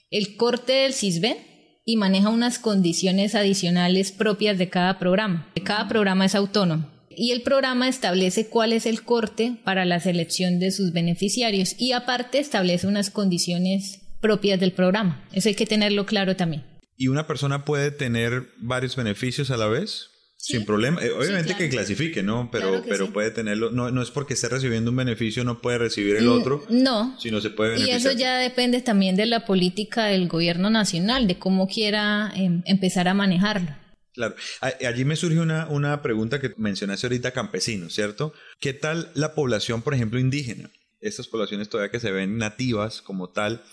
[0.09, 1.37] el corte del CISBEN
[1.85, 5.51] y maneja unas condiciones adicionales propias de cada programa.
[5.63, 10.59] Cada programa es autónomo y el programa establece cuál es el corte para la selección
[10.59, 15.23] de sus beneficiarios y aparte establece unas condiciones propias del programa.
[15.33, 16.63] Eso hay que tenerlo claro también.
[16.97, 20.09] ¿Y una persona puede tener varios beneficios a la vez?
[20.37, 21.01] Sin problema.
[21.01, 22.49] Eh, obviamente que clasifique, ¿no?
[22.51, 23.71] Pero, pero puede tenerlo.
[23.71, 26.65] No, no es porque esté recibiendo un beneficio, no puede recibir el mm, otro.
[26.69, 27.17] No.
[27.17, 27.99] Sino se puede beneficiar.
[27.99, 32.61] Y eso ya depende también de la política del gobierno nacional, de cómo quiera em,
[32.65, 33.69] empezar a manejarlo.
[34.13, 34.35] Claro.
[34.61, 38.33] Allí me surge una, una pregunta que mencionaste ahorita, campesinos, ¿cierto?
[38.59, 40.69] ¿Qué tal la población, por ejemplo, indígena?
[40.99, 43.63] Estas poblaciones todavía que se ven nativas como tal.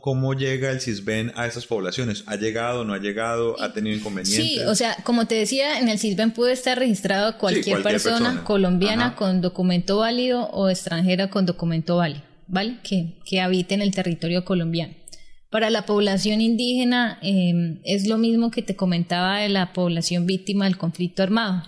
[0.00, 2.24] ¿Cómo llega el CISBEN a esas poblaciones?
[2.26, 3.60] ¿Ha llegado, no ha llegado?
[3.60, 4.44] ¿Ha tenido inconvenientes?
[4.44, 9.14] Sí, o sea, como te decía, en el CISBEN puede estar registrado cualquier, persona, colombiana
[9.14, 12.78] con documento válido o extranjera con documento válido, ¿vale?
[12.82, 14.94] Que, que habite en el territorio colombiano.
[15.52, 20.64] Para la población indígena em, es lo mismo que te comentaba de la población víctima
[20.64, 21.62] del conflicto armado.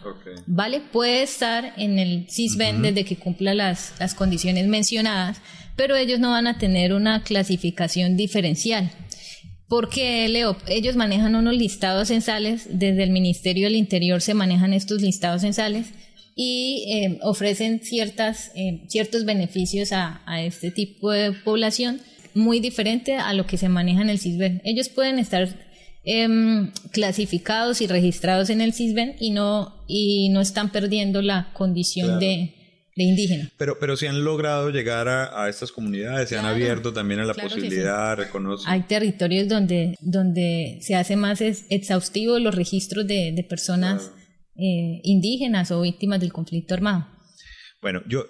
[0.46, 0.80] ¿Vale?
[0.80, 5.42] Puede estar en el CISBEN desde que cumpla las, las condiciones mencionadas,
[5.76, 8.90] pero ellos no van a tener una clasificación diferencial.
[9.68, 15.00] Porque, Leo, ellos manejan unos listados censales, desde el Ministerio del Interior se manejan estos
[15.00, 15.88] listados censales
[16.36, 22.00] y em, ofrecen ciertas, em, ciertos beneficios a, a este tipo de población
[22.34, 24.60] muy diferente a lo que se maneja en el CISBEN.
[24.64, 25.48] Ellos pueden estar
[26.04, 32.20] em, clasificados y registrados en el CISBEN y no, y no están perdiendo la condición
[32.20, 32.54] de,
[32.96, 33.50] de indígena.
[33.56, 37.34] Pero, pero si han logrado llegar a, estas comunidades, se han abierto también a la
[37.34, 38.70] posibilidad, reconocen.
[38.70, 44.12] Hay territorios donde, donde se hace más exhaustivo los registros de, personas
[44.56, 47.06] eh, indígenas o víctimas del conflicto armado.
[47.82, 48.26] Bueno, yo,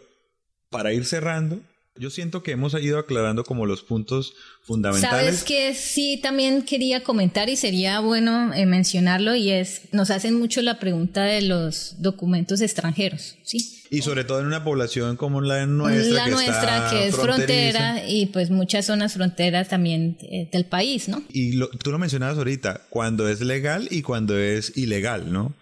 [0.71, 1.63] para ir cerrando,
[1.97, 5.27] yo siento que hemos ido aclarando como los puntos fundamentales.
[5.27, 10.35] Sabes que sí también quería comentar y sería bueno eh, mencionarlo y es nos hacen
[10.35, 13.83] mucho la pregunta de los documentos extranjeros, ¿sí?
[13.91, 16.27] Y sobre todo en una población como la nuestra.
[16.27, 21.23] La nuestra, que es frontera y pues muchas zonas fronteras también eh, del país, ¿no?
[21.29, 25.55] Y tú lo mencionabas ahorita, cuando es legal y cuando es ilegal, ¿no?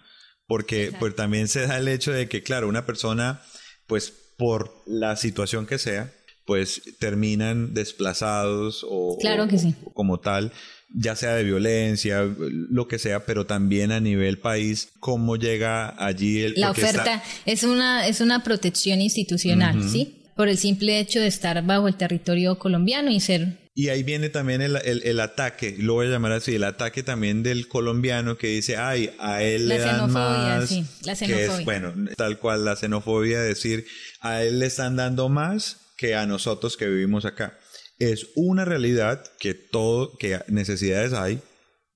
[0.47, 3.41] Porque pues también se da el hecho de que, claro, una persona,
[3.85, 6.11] pues por la situación que sea,
[6.45, 9.75] pues terminan desplazados o, claro que sí.
[9.93, 10.51] como tal,
[10.93, 16.41] ya sea de violencia, lo que sea, pero también a nivel país, cómo llega allí
[16.41, 16.53] el...
[16.57, 20.19] La oferta es, una, es una protección institucional, ¿sí?
[20.35, 24.29] Por el simple hecho de estar bajo el territorio colombiano y ser y ahí viene
[24.29, 28.47] también el, el, ataque, lo voy a llamar así, el ataque también del colombiano que
[28.47, 30.69] dice, ay, a él le dan más.
[30.69, 31.47] Sí, la xenofobia.
[31.47, 33.87] Que es, bueno, tal cual la xenofobia, decir,
[34.19, 37.57] a él le están dando más que a nosotros que vivimos acá.
[37.99, 41.41] Es una realidad que todo, que necesidades hay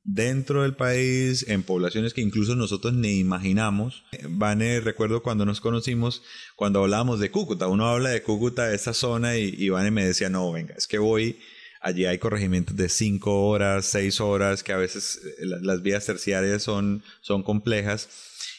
[0.04, 4.06] dentro del país, en poblaciones que incluso nosotros ni imaginamos.
[4.30, 6.24] Vane, recuerdo cuando nos conocimos,
[6.56, 10.06] cuando hablábamos de Cúcuta, uno habla de Cúcuta, de esa zona, y, y Vane me
[10.06, 11.40] decía, no, venga, es que voy,
[11.82, 16.64] allí hay corregimientos de cinco horas, seis horas, que a veces eh, las vías terciarias
[16.64, 18.08] son, son complejas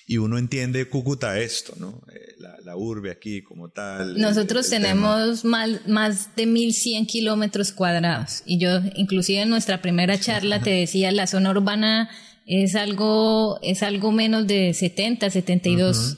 [0.08, 2.00] y uno entiende Cúcuta esto, ¿no?
[2.10, 4.18] Eh, la, urbe aquí como tal.
[4.18, 8.42] Nosotros tenemos más, más de 1100 kilómetros cuadrados.
[8.46, 12.08] Y yo inclusive en nuestra primera charla te decía la zona urbana
[12.46, 16.16] es algo, es algo menos de 70, 72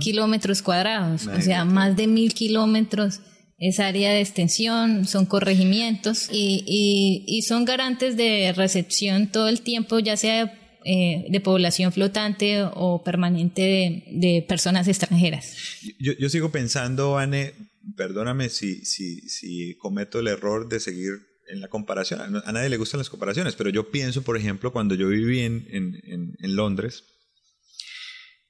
[0.00, 3.20] kilómetros cuadrados, o sea, más de mil kilómetros
[3.58, 9.62] es área de extensión, son corregimientos y, y, y, son garantes de recepción todo el
[9.62, 15.56] tiempo, ya sea eh, de población flotante o permanente de, personas extranjeras.
[15.98, 17.54] Yo, sigo pensando, Anne,
[17.96, 21.12] perdóname si, si, si cometo el error de seguir
[21.48, 22.42] en la comparación.
[22.44, 25.66] A nadie le gustan las comparaciones, pero yo pienso, por ejemplo, cuando yo viví en,
[25.70, 27.04] en, en Londres,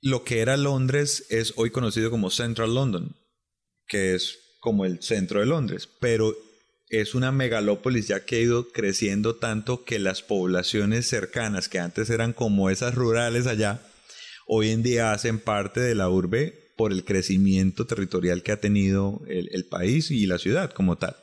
[0.01, 3.17] lo que era Londres es hoy conocido como Central London,
[3.87, 6.35] que es como el centro de Londres, pero
[6.93, 12.11] es una megalópolis ya que ha ido creciendo tanto que las poblaciones cercanas, que antes
[12.11, 13.81] eran como esas rurales allá,
[14.47, 19.23] hoy en día hacen parte de la urbe por el crecimiento territorial que ha tenido
[19.27, 21.17] el, país y la ciudad como tal.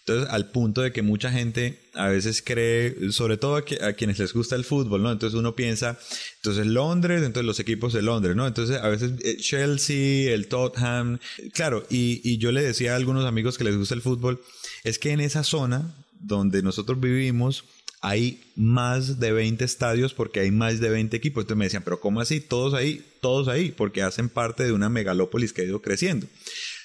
[0.00, 4.34] Entonces, al punto de que mucha gente a veces cree, sobre todo a, quienes les
[4.34, 5.10] gusta el fútbol, ¿no?
[5.10, 5.98] Entonces uno piensa,
[6.36, 8.46] entonces Londres, entonces los equipos de Londres, ¿no?
[8.46, 11.18] Entonces a veces eh, Chelsea, el Tottenham,
[11.54, 14.42] claro, y, y yo le decía a algunos amigos que les gusta el fútbol,
[14.84, 17.64] es que en esa zona donde nosotros vivimos
[18.00, 21.42] hay más de 20 estadios porque hay más de 20 equipos.
[21.42, 22.38] Entonces me decían, pero ¿cómo así?
[22.38, 26.26] Todos ahí, todos ahí, porque hacen parte de una megalópolis que ha ido creciendo.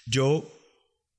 [0.06, 0.50] Yo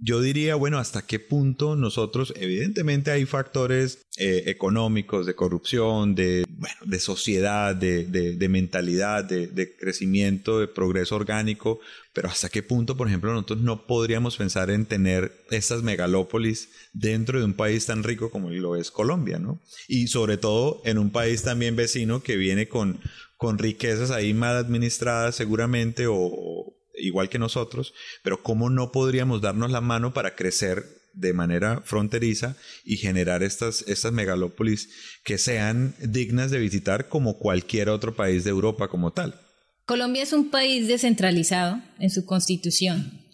[0.02, 6.46] yo diría, bueno, hasta qué punto nosotros, evidentemente hay factores eh, económicos, de corrupción, de,
[6.48, 11.80] bueno, de sociedad, de, de, mentalidad, de, crecimiento, de progreso orgánico,
[12.14, 17.38] pero hasta qué punto, por ejemplo, nosotros no podríamos pensar en tener estas megalópolis dentro
[17.38, 19.60] de un país tan rico como lo es Colombia, ¿no?
[19.86, 23.00] Y sobre todo en un país también vecino que viene con,
[23.36, 26.59] con riquezas ahí mal administradas seguramente o
[27.00, 32.56] igual que nosotros, pero ¿cómo no podríamos darnos la mano para crecer de manera fronteriza
[32.84, 34.90] y generar estas, estas megalópolis
[35.24, 39.40] que sean dignas de visitar como cualquier otro país de Europa como tal?
[39.86, 43.24] Colombia es un país descentralizado en su constitución,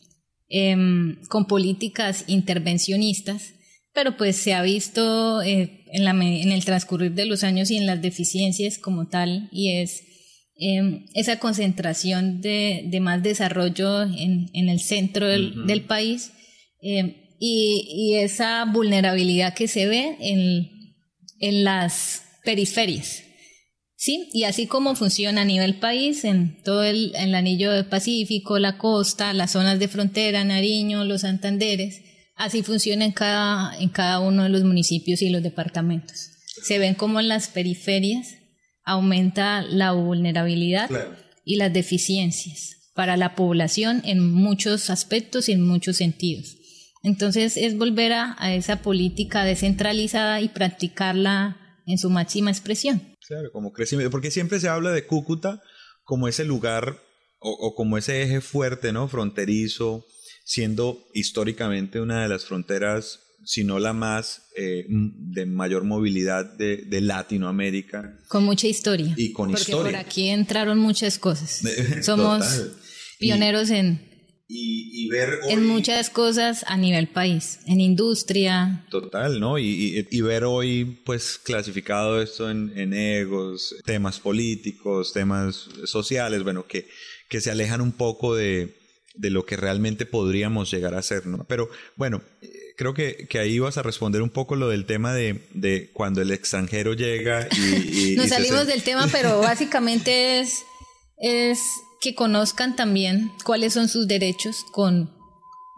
[0.49, 3.53] em, con políticas intervencionistas,
[3.93, 7.87] pero pues se ha visto eh, en, en el transcurrir de los años y en
[7.87, 10.03] las deficiencias como tal, y es
[10.59, 16.33] Em, esa concentración de, más desarrollo en, el centro del, país
[16.81, 23.23] em, y, esa vulnerabilidad que se ve en, las periferias.
[23.97, 24.31] ¿Sí?
[24.33, 29.35] Y así como funciona a nivel país, en todo el, anillo del Pacífico, la costa,
[29.35, 32.01] las zonas de frontera, Nariño, los Santanderes,
[32.35, 36.31] así funciona en cada, en cada uno de los municipios y los departamentos.
[36.63, 38.37] Se ven como en las periferias
[38.87, 40.89] aumenta la vulnerabilidad
[41.45, 46.57] y las deficiencias para la población en muchos aspectos y en muchos sentidos.
[47.03, 51.57] Entonces es volver a, esa política descentralizada y practicarla
[51.87, 53.15] en su máxima expresión.
[53.29, 55.63] Claro, como crecimiento, porque siempre se habla de Cúcuta
[56.05, 57.03] como ese lugar
[57.39, 59.09] o, como ese eje fuerte, ¿no?
[59.09, 60.07] Fronterizo,
[60.45, 67.01] siendo históricamente una de las fronteras, si no la más, eh, de mayor movilidad de,
[67.01, 68.19] Latinoamérica.
[68.29, 69.15] Con mucha historia.
[69.17, 69.93] Y con Porque historia.
[69.93, 71.63] por aquí entraron muchas cosas.
[72.03, 72.45] Somos
[73.19, 74.01] pioneros en
[74.49, 78.85] y, ver en muchas cosas a nivel país, en industria.
[78.91, 79.59] Total, ¿no?
[79.59, 86.67] Y, y, ver hoy, pues, clasificado esto en, en, egos, temas políticos, temas sociales, bueno,
[86.67, 86.87] que,
[87.29, 88.77] que se alejan un poco de,
[89.15, 91.45] de lo que realmente podríamos llegar a ser, ¿no?
[91.49, 92.23] Pero bueno,
[92.77, 96.23] creo que, que, ahí vas a responder un poco lo del tema de, de cuando
[96.23, 98.15] el extranjero llega y...
[98.17, 100.63] Nos salimos del tema, pero básicamente es,
[101.19, 101.61] es
[102.01, 105.11] que conozcan también cuáles son sus derechos con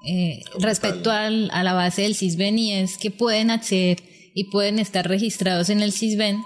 [0.07, 4.03] eh, respecto al, a la base del CISBEN y es que pueden acceder
[4.35, 6.43] y pueden estar registrados en el CISBEN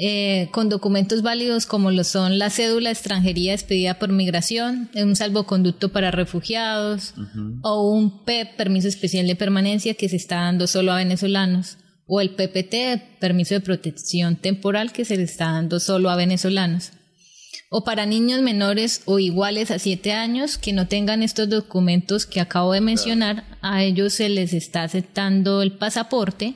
[0.00, 5.16] eh, con documentos válidos como lo son la cédula de extranjería expedida por migración, un
[5.16, 7.14] salvoconducto para refugiados
[7.62, 12.20] o un PEP, permiso especial de permanencia que se está dando solo a venezolanos o
[12.20, 16.92] el PPT, permiso de protección temporal que se le está dando solo a venezolanos.
[17.70, 22.40] O para niños menores o iguales a 7 años que no tengan estos documentos que
[22.40, 26.54] acabo de mencionar, a ellos se les está aceptando el pasaporte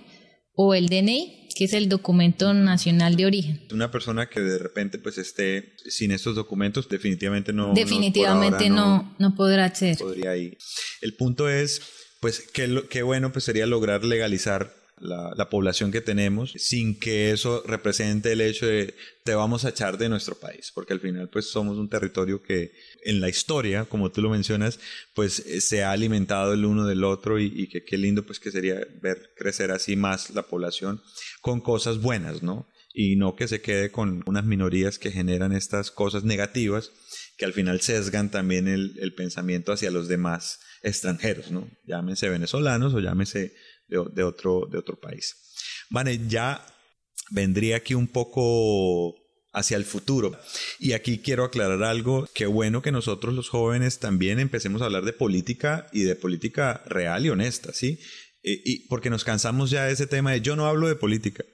[0.54, 3.60] o el DNI, que es el documento nacional de origen.
[3.72, 9.34] Una persona que de repente pues esté sin estos documentos definitivamente no definitivamente no, no,
[9.34, 9.98] podrá acceder.
[9.98, 10.58] Podría ir.
[11.00, 11.82] El punto es
[12.20, 17.62] pues qué, qué bueno pues sería lograr legalizar la, población que tenemos sin que eso
[17.66, 18.94] represente el hecho de
[19.24, 22.72] te vamos a echar de nuestro país, porque al final pues somos un territorio que
[23.04, 24.78] en la historia, como tú lo mencionas,
[25.14, 28.50] pues eh, se ha alimentado el uno del otro y, que qué lindo pues que
[28.50, 31.02] sería ver crecer así más la población
[31.40, 32.68] con cosas buenas, ¿no?
[32.94, 36.92] Y no que se quede con unas minorías que generan estas cosas negativas
[37.36, 41.68] que al final sesgan también el, el pensamiento hacia los demás extranjeros, ¿no?
[41.86, 43.54] Llámense venezolanos o llámense
[44.12, 45.36] de, otro, de otro país.
[45.90, 46.64] Vale, ya
[47.30, 49.14] vendría aquí un poco
[49.52, 50.38] hacia el futuro.
[50.78, 55.04] Y aquí quiero aclarar algo, qué bueno que nosotros los jóvenes también empecemos a hablar
[55.04, 58.00] de política y de política real y honesta, ¿sí?
[58.44, 61.44] y porque nos cansamos ya de ese tema de yo no hablo de política.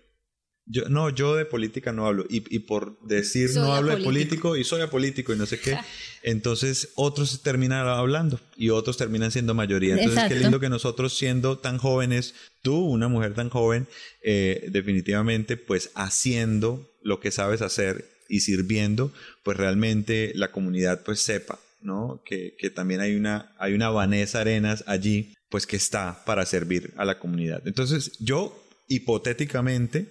[0.70, 2.26] Yo, no, yo de política no hablo.
[2.28, 5.78] Y, y por decir no hablo de político y soy apolítico y no sé qué,
[6.22, 9.96] entonces otros terminan hablando y otros terminan siendo mayoría.
[9.96, 13.86] Entonces, qué lindo que nosotros siendo tan jóvenes, tú, una mujer tan joven,
[14.22, 19.12] eh, definitivamente, pues haciendo lo que sabes hacer y sirviendo,
[19.42, 22.22] pues realmente la comunidad pues sepa, ¿no?
[22.24, 26.92] Que, que también hay una, hay una Vanessa Arenas allí, pues que está para servir
[26.96, 27.66] a la comunidad.
[27.66, 30.08] Entonces, yo hipotéticamente,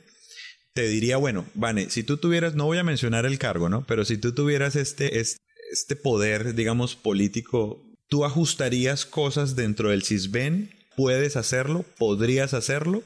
[0.77, 3.83] te diría, bueno, Vane, si tú tuvieras, no voy a mencionar el cargo, ¿no?
[3.87, 10.69] Pero si tú tuvieras este, este, poder, digamos, político, ¿tú ajustarías cosas dentro del CISBEN?
[10.95, 11.83] ¿Puedes hacerlo?
[11.97, 13.03] ¿Podrías hacerlo?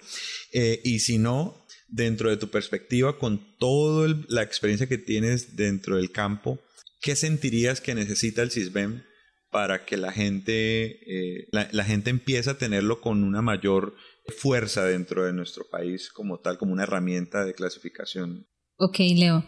[0.51, 5.95] Eh, y si no, dentro de tu perspectiva, con toda la experiencia que tienes dentro
[5.95, 6.59] del campo,
[6.99, 9.05] ¿qué sentirías que necesita el CISBEN
[9.49, 13.95] para que la gente, eh, la, la gente empiece a tenerlo con una mayor
[14.37, 18.47] fuerza dentro de nuestro país como tal, como una herramienta de clasificación.
[18.77, 19.45] Ok, Leo.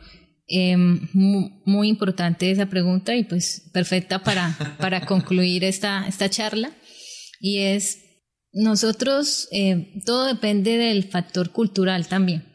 [0.47, 6.75] Em, muy, importante esa pregunta y pues perfecta para, para concluir esta, esta charla.
[7.39, 7.99] Y es,
[8.51, 12.45] nosotros, eh, todo depende del factor cultural también,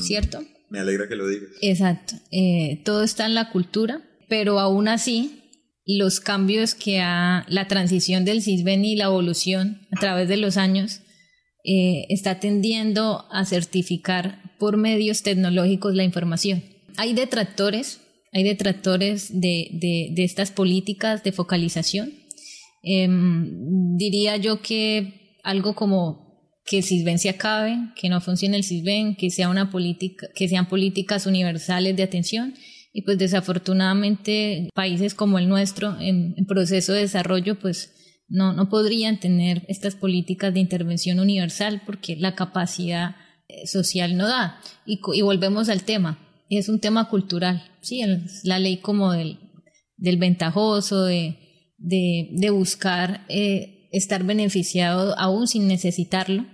[0.00, 0.42] ¿cierto?
[0.70, 1.48] Me alegra que lo digas.
[1.62, 2.14] Exacto.
[2.30, 5.42] Eh, todo está en la cultura, pero aún así,
[5.86, 10.58] los cambios que ha, la transición del CISBEN y la evolución a través de los
[10.58, 11.00] años
[11.70, 16.64] eh, está tendiendo a certificar por medios tecnológicos la información.
[16.96, 18.00] Hay detractores,
[18.32, 19.68] hay detractores de,
[20.14, 22.14] de, estas políticas de focalización.
[22.82, 28.64] Em, diría yo que algo como que el CISBEN se acabe, que no funcione el
[28.64, 32.54] CISBEN, que sea una política, que sean políticas universales de atención
[32.94, 37.97] y pues desafortunadamente países como el nuestro en, en proceso de desarrollo pues
[38.28, 43.16] no, no podrían tener estas políticas de intervención universal porque la capacidad
[43.48, 44.60] eh, social no da.
[44.86, 46.18] Y, volvemos al tema,
[46.50, 48.02] es un tema cultural, ¿sí?
[48.44, 49.38] la ley como del,
[49.96, 51.38] del ventajoso, de,
[51.78, 56.46] de, buscar eh, estar beneficiado aún sin necesitarlo.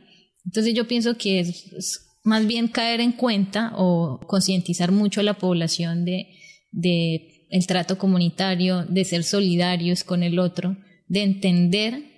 [0.45, 5.39] Entonces yo pienso que es, más bien caer en cuenta o concientizar mucho a la
[5.39, 6.29] población de,
[6.71, 12.15] de el trato comunitario, de ser solidarios con el otro, de entender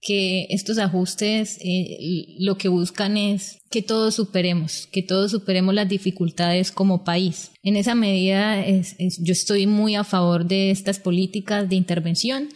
[0.00, 5.88] que estos ajustes eh, lo que buscan es que todos superemos, que todos superemos las
[5.88, 7.50] dificultades como país.
[7.62, 12.48] En esa medida yo estoy muy a favor de estas políticas de intervención.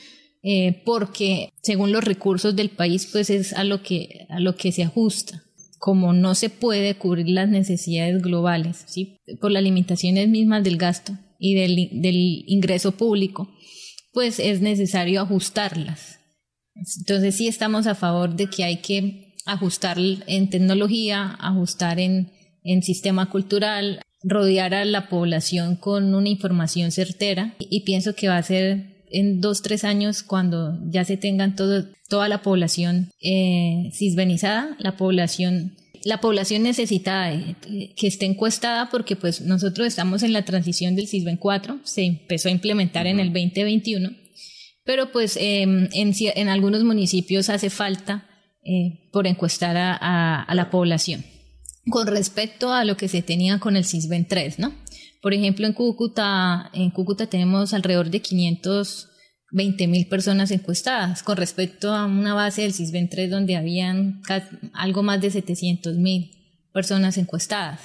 [0.45, 4.73] Eh, porque según los recursos del país pues es a lo que a lo que
[4.73, 5.45] se ajusta
[5.79, 9.19] como no se puede cubrir las necesidades globales ¿sí?
[9.41, 13.53] por las limitaciones mismas del gasto y del, del ingreso público
[14.13, 16.21] pues es necesario ajustarlas.
[16.75, 22.31] Entonces sí estamos a favor de que hay que ajustar en tecnología, ajustar en,
[22.83, 27.55] sistema cultural, rodear a la población con una información certera.
[27.59, 32.29] Y, pienso que va a ser en dos, tres años cuando ya se tengan toda
[32.29, 37.57] la población eh, cisbenizada, la población la población necesita eh,
[37.97, 42.49] que esté encuestada porque pues nosotros estamos en la transición del CISBEN 4, se empezó
[42.49, 44.11] a implementar en el 2021,
[44.85, 48.27] pero pues em, en, en, algunos municipios hace falta
[48.65, 51.25] eh, por encuestar a, a, la población.
[51.91, 54.73] Con respecto a lo que se tenía con el CISBEN 3, ¿no?
[55.21, 59.12] Por ejemplo, en Cúcuta, en Cúcuta tenemos alrededor de 500
[59.53, 64.23] 20.000 personas encuestadas con respecto a una base del CISBEN 3 donde habían
[64.73, 67.81] algo más de 700.000 personas encuestadas,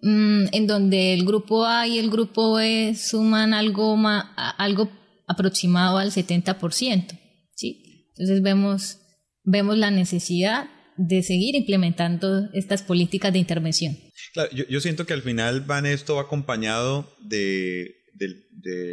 [0.00, 3.98] mm, en donde el grupo A y el grupo B suman algo,
[4.36, 4.90] algo
[5.26, 7.18] aproximado al 70%.
[7.56, 8.08] ¿sí?
[8.10, 8.98] Entonces vemos,
[9.42, 13.98] vemos la necesidad de seguir implementando estas políticas de intervención.
[14.34, 18.01] Claro, yo, yo siento que al final, Van, esto acompañado de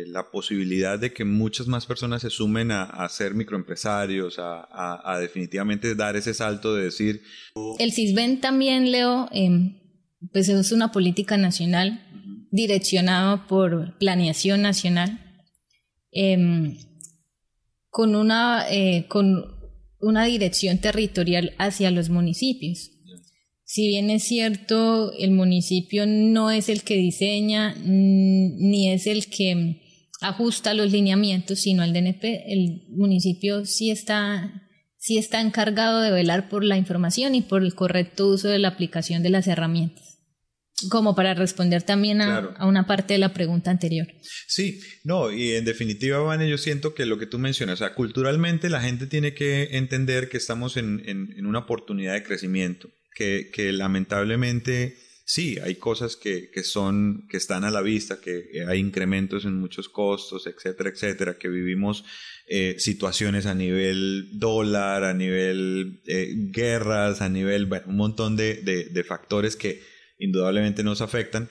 [0.08, 6.16] la posibilidad de que muchas más personas se sumen a, ser microempresarios, a, definitivamente dar
[6.16, 7.22] ese salto de decir...
[7.78, 9.80] El CISBEN también, Leo, em,
[10.34, 12.06] pues es una política nacional
[12.52, 15.26] direccionada por planeación nacional
[16.12, 16.78] Em,
[17.90, 19.46] con, una, eh, con
[20.00, 22.92] una dirección territorial hacia los municipios.
[23.72, 29.84] Si bien es cierto, el municipio no es el que diseña ni es el que
[30.22, 34.64] ajusta los lineamientos, sino el DNP, el municipio sí está,
[34.98, 38.70] sí está encargado de velar por la información y por el correcto uso de la
[38.70, 40.18] aplicación de las herramientas.
[40.90, 44.08] Como para responder también a, una parte de la pregunta anterior.
[44.48, 47.94] Sí, no, y en definitiva, Vane, yo siento que lo que tú mencionas, o sea,
[47.94, 52.90] culturalmente la gente tiene que entender que estamos en, en, una oportunidad de crecimiento,
[53.20, 54.96] que, que lamentablemente
[55.26, 59.56] sí, hay cosas que, que, son, que están a la vista, que hay incrementos en
[59.56, 62.06] muchos costos, etcétera, etcétera, que vivimos
[62.48, 68.56] eh, situaciones a nivel dólar, a nivel eh, guerras, a nivel, bueno, un montón de,
[68.56, 69.82] de, de factores que
[70.18, 71.50] indudablemente nos afectan,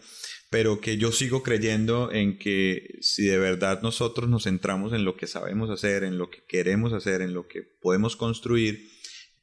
[0.51, 5.19] pero que yo sigo creyendo en que si de verdad nosotros nos centramos en lo
[5.19, 8.89] que sabemos hacer, en lo que queremos hacer, en lo que podemos construir,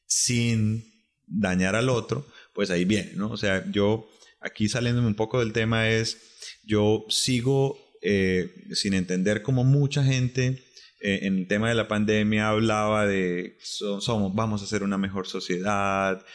[0.08, 0.95] sin
[1.28, 3.30] dañar al otro, pues ahí viene, ¿no?
[3.32, 4.10] O sea, yo
[4.42, 6.18] aquí saliéndome un poco del tema es,
[6.64, 10.64] yo sigo eh, sin entender cómo mucha gente
[11.02, 15.28] eh, en el tema de la pandemia hablaba de somos, vamos a ser una mejor
[15.28, 16.26] sociedad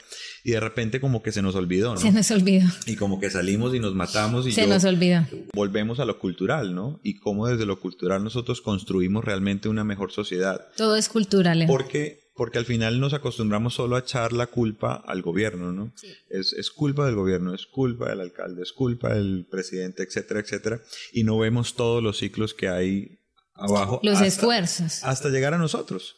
[0.45, 2.01] y de repente como que se nos olvidó, ¿no?
[2.01, 2.69] Se nos olvidó.
[2.87, 5.27] Y como que salimos y nos matamos y se nos olvidó.
[5.55, 7.01] Volvemos a lo cultural, ¿no?
[7.03, 10.69] Y cómo desde lo cultural nosotros construimos realmente una mejor sociedad.
[10.77, 11.63] Todo es cultural.
[11.63, 11.67] ¿eh?
[11.67, 15.93] Porque porque al final nos acostumbramos solo a echar la culpa al gobierno, ¿no?
[16.31, 20.81] Es, es, culpa del gobierno, es culpa del alcalde, es culpa del presidente, etcétera, etcétera,
[21.13, 23.19] y no vemos todos los ciclos que hay
[23.53, 24.01] abajo.
[24.03, 25.05] Los esfuerzos.
[25.05, 26.17] Hasta llegar a nosotros.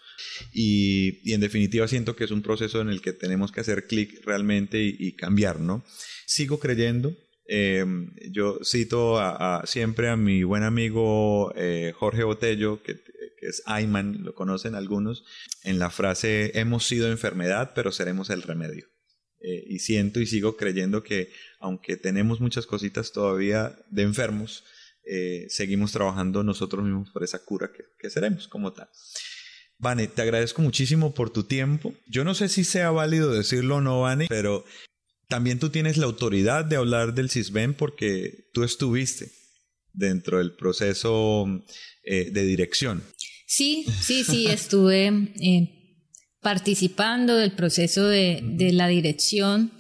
[0.53, 4.25] Y, en definitiva siento que es un proceso en el que tenemos que hacer clic
[4.25, 5.85] realmente y, cambiar, ¿no?
[6.25, 7.17] Sigo creyendo.
[7.49, 7.85] Eh,
[8.31, 12.95] yo cito a, siempre a mi buen amigo eh, Jorge Botello, que,
[13.43, 15.25] es Ayman, lo conocen algunos,
[15.63, 18.87] en la frase hemos sido enfermedad, pero seremos el remedio.
[19.41, 24.65] Eh, y siento y sigo creyendo que aunque tenemos muchas cositas todavía de enfermos,
[25.49, 28.89] seguimos trabajando nosotros mismos por esa cura que, que seremos como tal.
[29.83, 31.93] Vane, te agradezco muchísimo por tu tiempo.
[32.07, 34.65] Yo no sé si sea válido decirlo o no, Vane, pero
[35.27, 39.33] también tú tienes la autoridad de hablar del CISBEN porque tú estuviste
[39.93, 41.47] dentro del proceso
[42.05, 43.03] eh, de dirección.
[43.55, 45.69] Sí, sí, sí, estuve eh,
[46.41, 49.73] participando del proceso de, la dirección.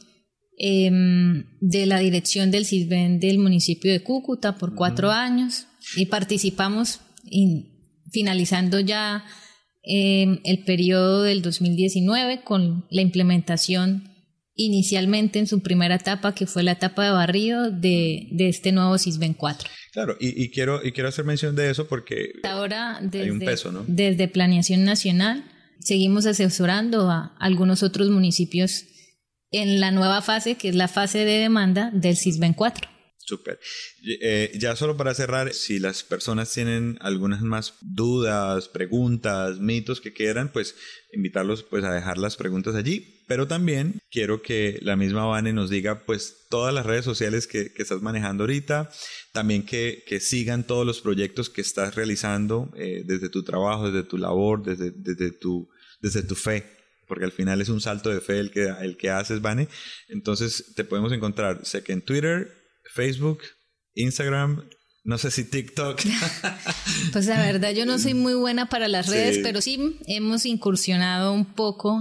[0.58, 7.00] Em, de la dirección del CISBEN del municipio de Cúcuta por cuatro años y participamos
[8.12, 9.24] finalizando ya
[9.82, 14.04] el periodo del 2019 con la implementación
[14.54, 18.98] inicialmente en su primera etapa, que fue la etapa de barrio de, de este nuevo
[18.98, 19.66] SISBEN 4.
[19.92, 23.84] Claro, y, quiero, y quiero hacer mención de eso porque Ahora, hay un peso, ¿no?
[23.86, 25.44] Desde Planeación Nacional
[25.80, 28.86] seguimos asesorando a algunos otros municipios
[29.50, 32.88] en la nueva fase, que es la fase de demanda del CISBEN 4.
[33.24, 33.60] Súper.
[34.04, 40.12] Eh, ya solo para cerrar, si las personas tienen algunas más dudas, preguntas, mitos que
[40.12, 40.74] quieran, pues
[41.12, 43.22] invitarlos pues a dejar las preguntas allí.
[43.28, 47.72] Pero también quiero que la misma Vane nos diga pues todas las redes sociales que,
[47.76, 48.90] estás manejando ahorita,
[49.32, 54.18] también que, sigan todos los proyectos que estás realizando eh, desde tu trabajo, desde tu
[54.18, 55.70] labor, desde, desde, tu,
[56.00, 59.10] desde tu fe porque al final es un salto de fe el que, el que
[59.10, 59.68] haces, Vane.
[60.08, 62.61] Entonces te podemos encontrar, sé que en Twitter,
[62.96, 63.42] Facebook,
[63.98, 64.68] Instagram,
[65.04, 66.00] no sé si TikTok.
[67.12, 71.32] pues la verdad yo no soy muy buena para las redes, pero sí hemos incursionado
[71.32, 72.00] un poco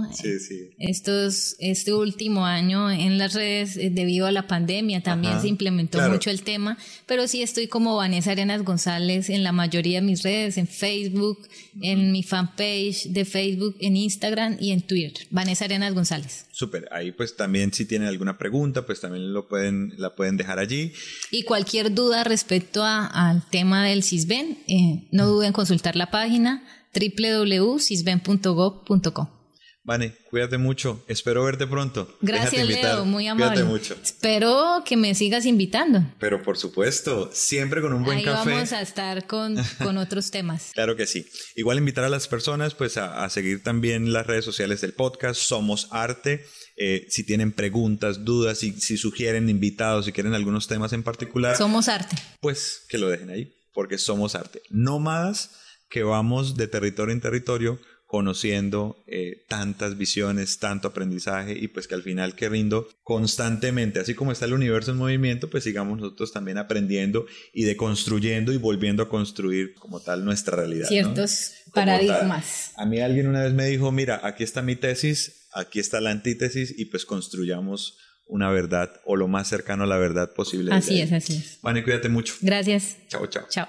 [0.78, 6.00] estos este último año en las redes eh, debido a la pandemia también se implementó
[6.08, 10.22] mucho el tema, pero sí estoy como Vanessa Arenas González en la mayoría de mis
[10.22, 11.48] redes, en Facebook,
[11.80, 15.26] en mi fanpage de Facebook, en Instagram y en Twitter.
[15.30, 16.46] Vanessa Arenas González.
[16.52, 20.58] Súper, ahí pues también si tienen alguna pregunta, pues también lo pueden, la pueden dejar
[20.58, 20.92] allí.
[21.30, 26.62] Y cualquier duda respecto al tema del CISBEN, eh, no duden en consultar la página
[26.94, 29.42] www.cisben.gov.co.
[29.84, 31.04] Vane, cuídate mucho.
[31.08, 32.16] Espero verte pronto.
[32.20, 33.04] Gracias, Leo.
[33.04, 33.62] Muy amable.
[33.62, 33.96] Cuídate mucho.
[34.00, 36.04] Espero que me sigas invitando.
[36.20, 38.50] Pero por supuesto, siempre con un buen Ahí café.
[38.50, 40.70] Vamos a estar con, con otros temas.
[40.72, 41.26] Claro que sí.
[41.56, 45.40] Igual invitar a las personas pues a, seguir también las redes sociales del podcast.
[45.40, 46.44] Somos Arte.
[46.84, 51.56] Eh, si tienen preguntas, dudas, si, si sugieren invitados, si quieren algunos temas en particular.
[51.56, 52.16] Somos Arte.
[52.40, 54.62] Pues que lo dejen ahí, porque somos Arte.
[54.68, 55.52] Nómadas
[55.88, 57.78] que vamos de territorio en territorio
[58.12, 64.14] conociendo eh, tantas visiones, tanto aprendizaje y pues que al final que rindo constantemente, así
[64.14, 69.04] como está el universo en movimiento, pues sigamos nosotros también aprendiendo y deconstruyendo y volviendo
[69.04, 70.88] a construir como tal nuestra realidad.
[70.88, 72.72] Ciertos paradigmas.
[72.76, 76.10] A mí alguien una vez me dijo, mira, aquí está mi tesis, aquí está la
[76.10, 80.72] antítesis y pues construyamos una verdad o lo más cercano a la verdad posible.
[80.72, 81.58] Así es, así es.
[81.62, 82.34] Vale, cuídate mucho.
[82.40, 82.96] Gracias.
[83.08, 83.46] Chao, chao.
[83.50, 83.68] Chao.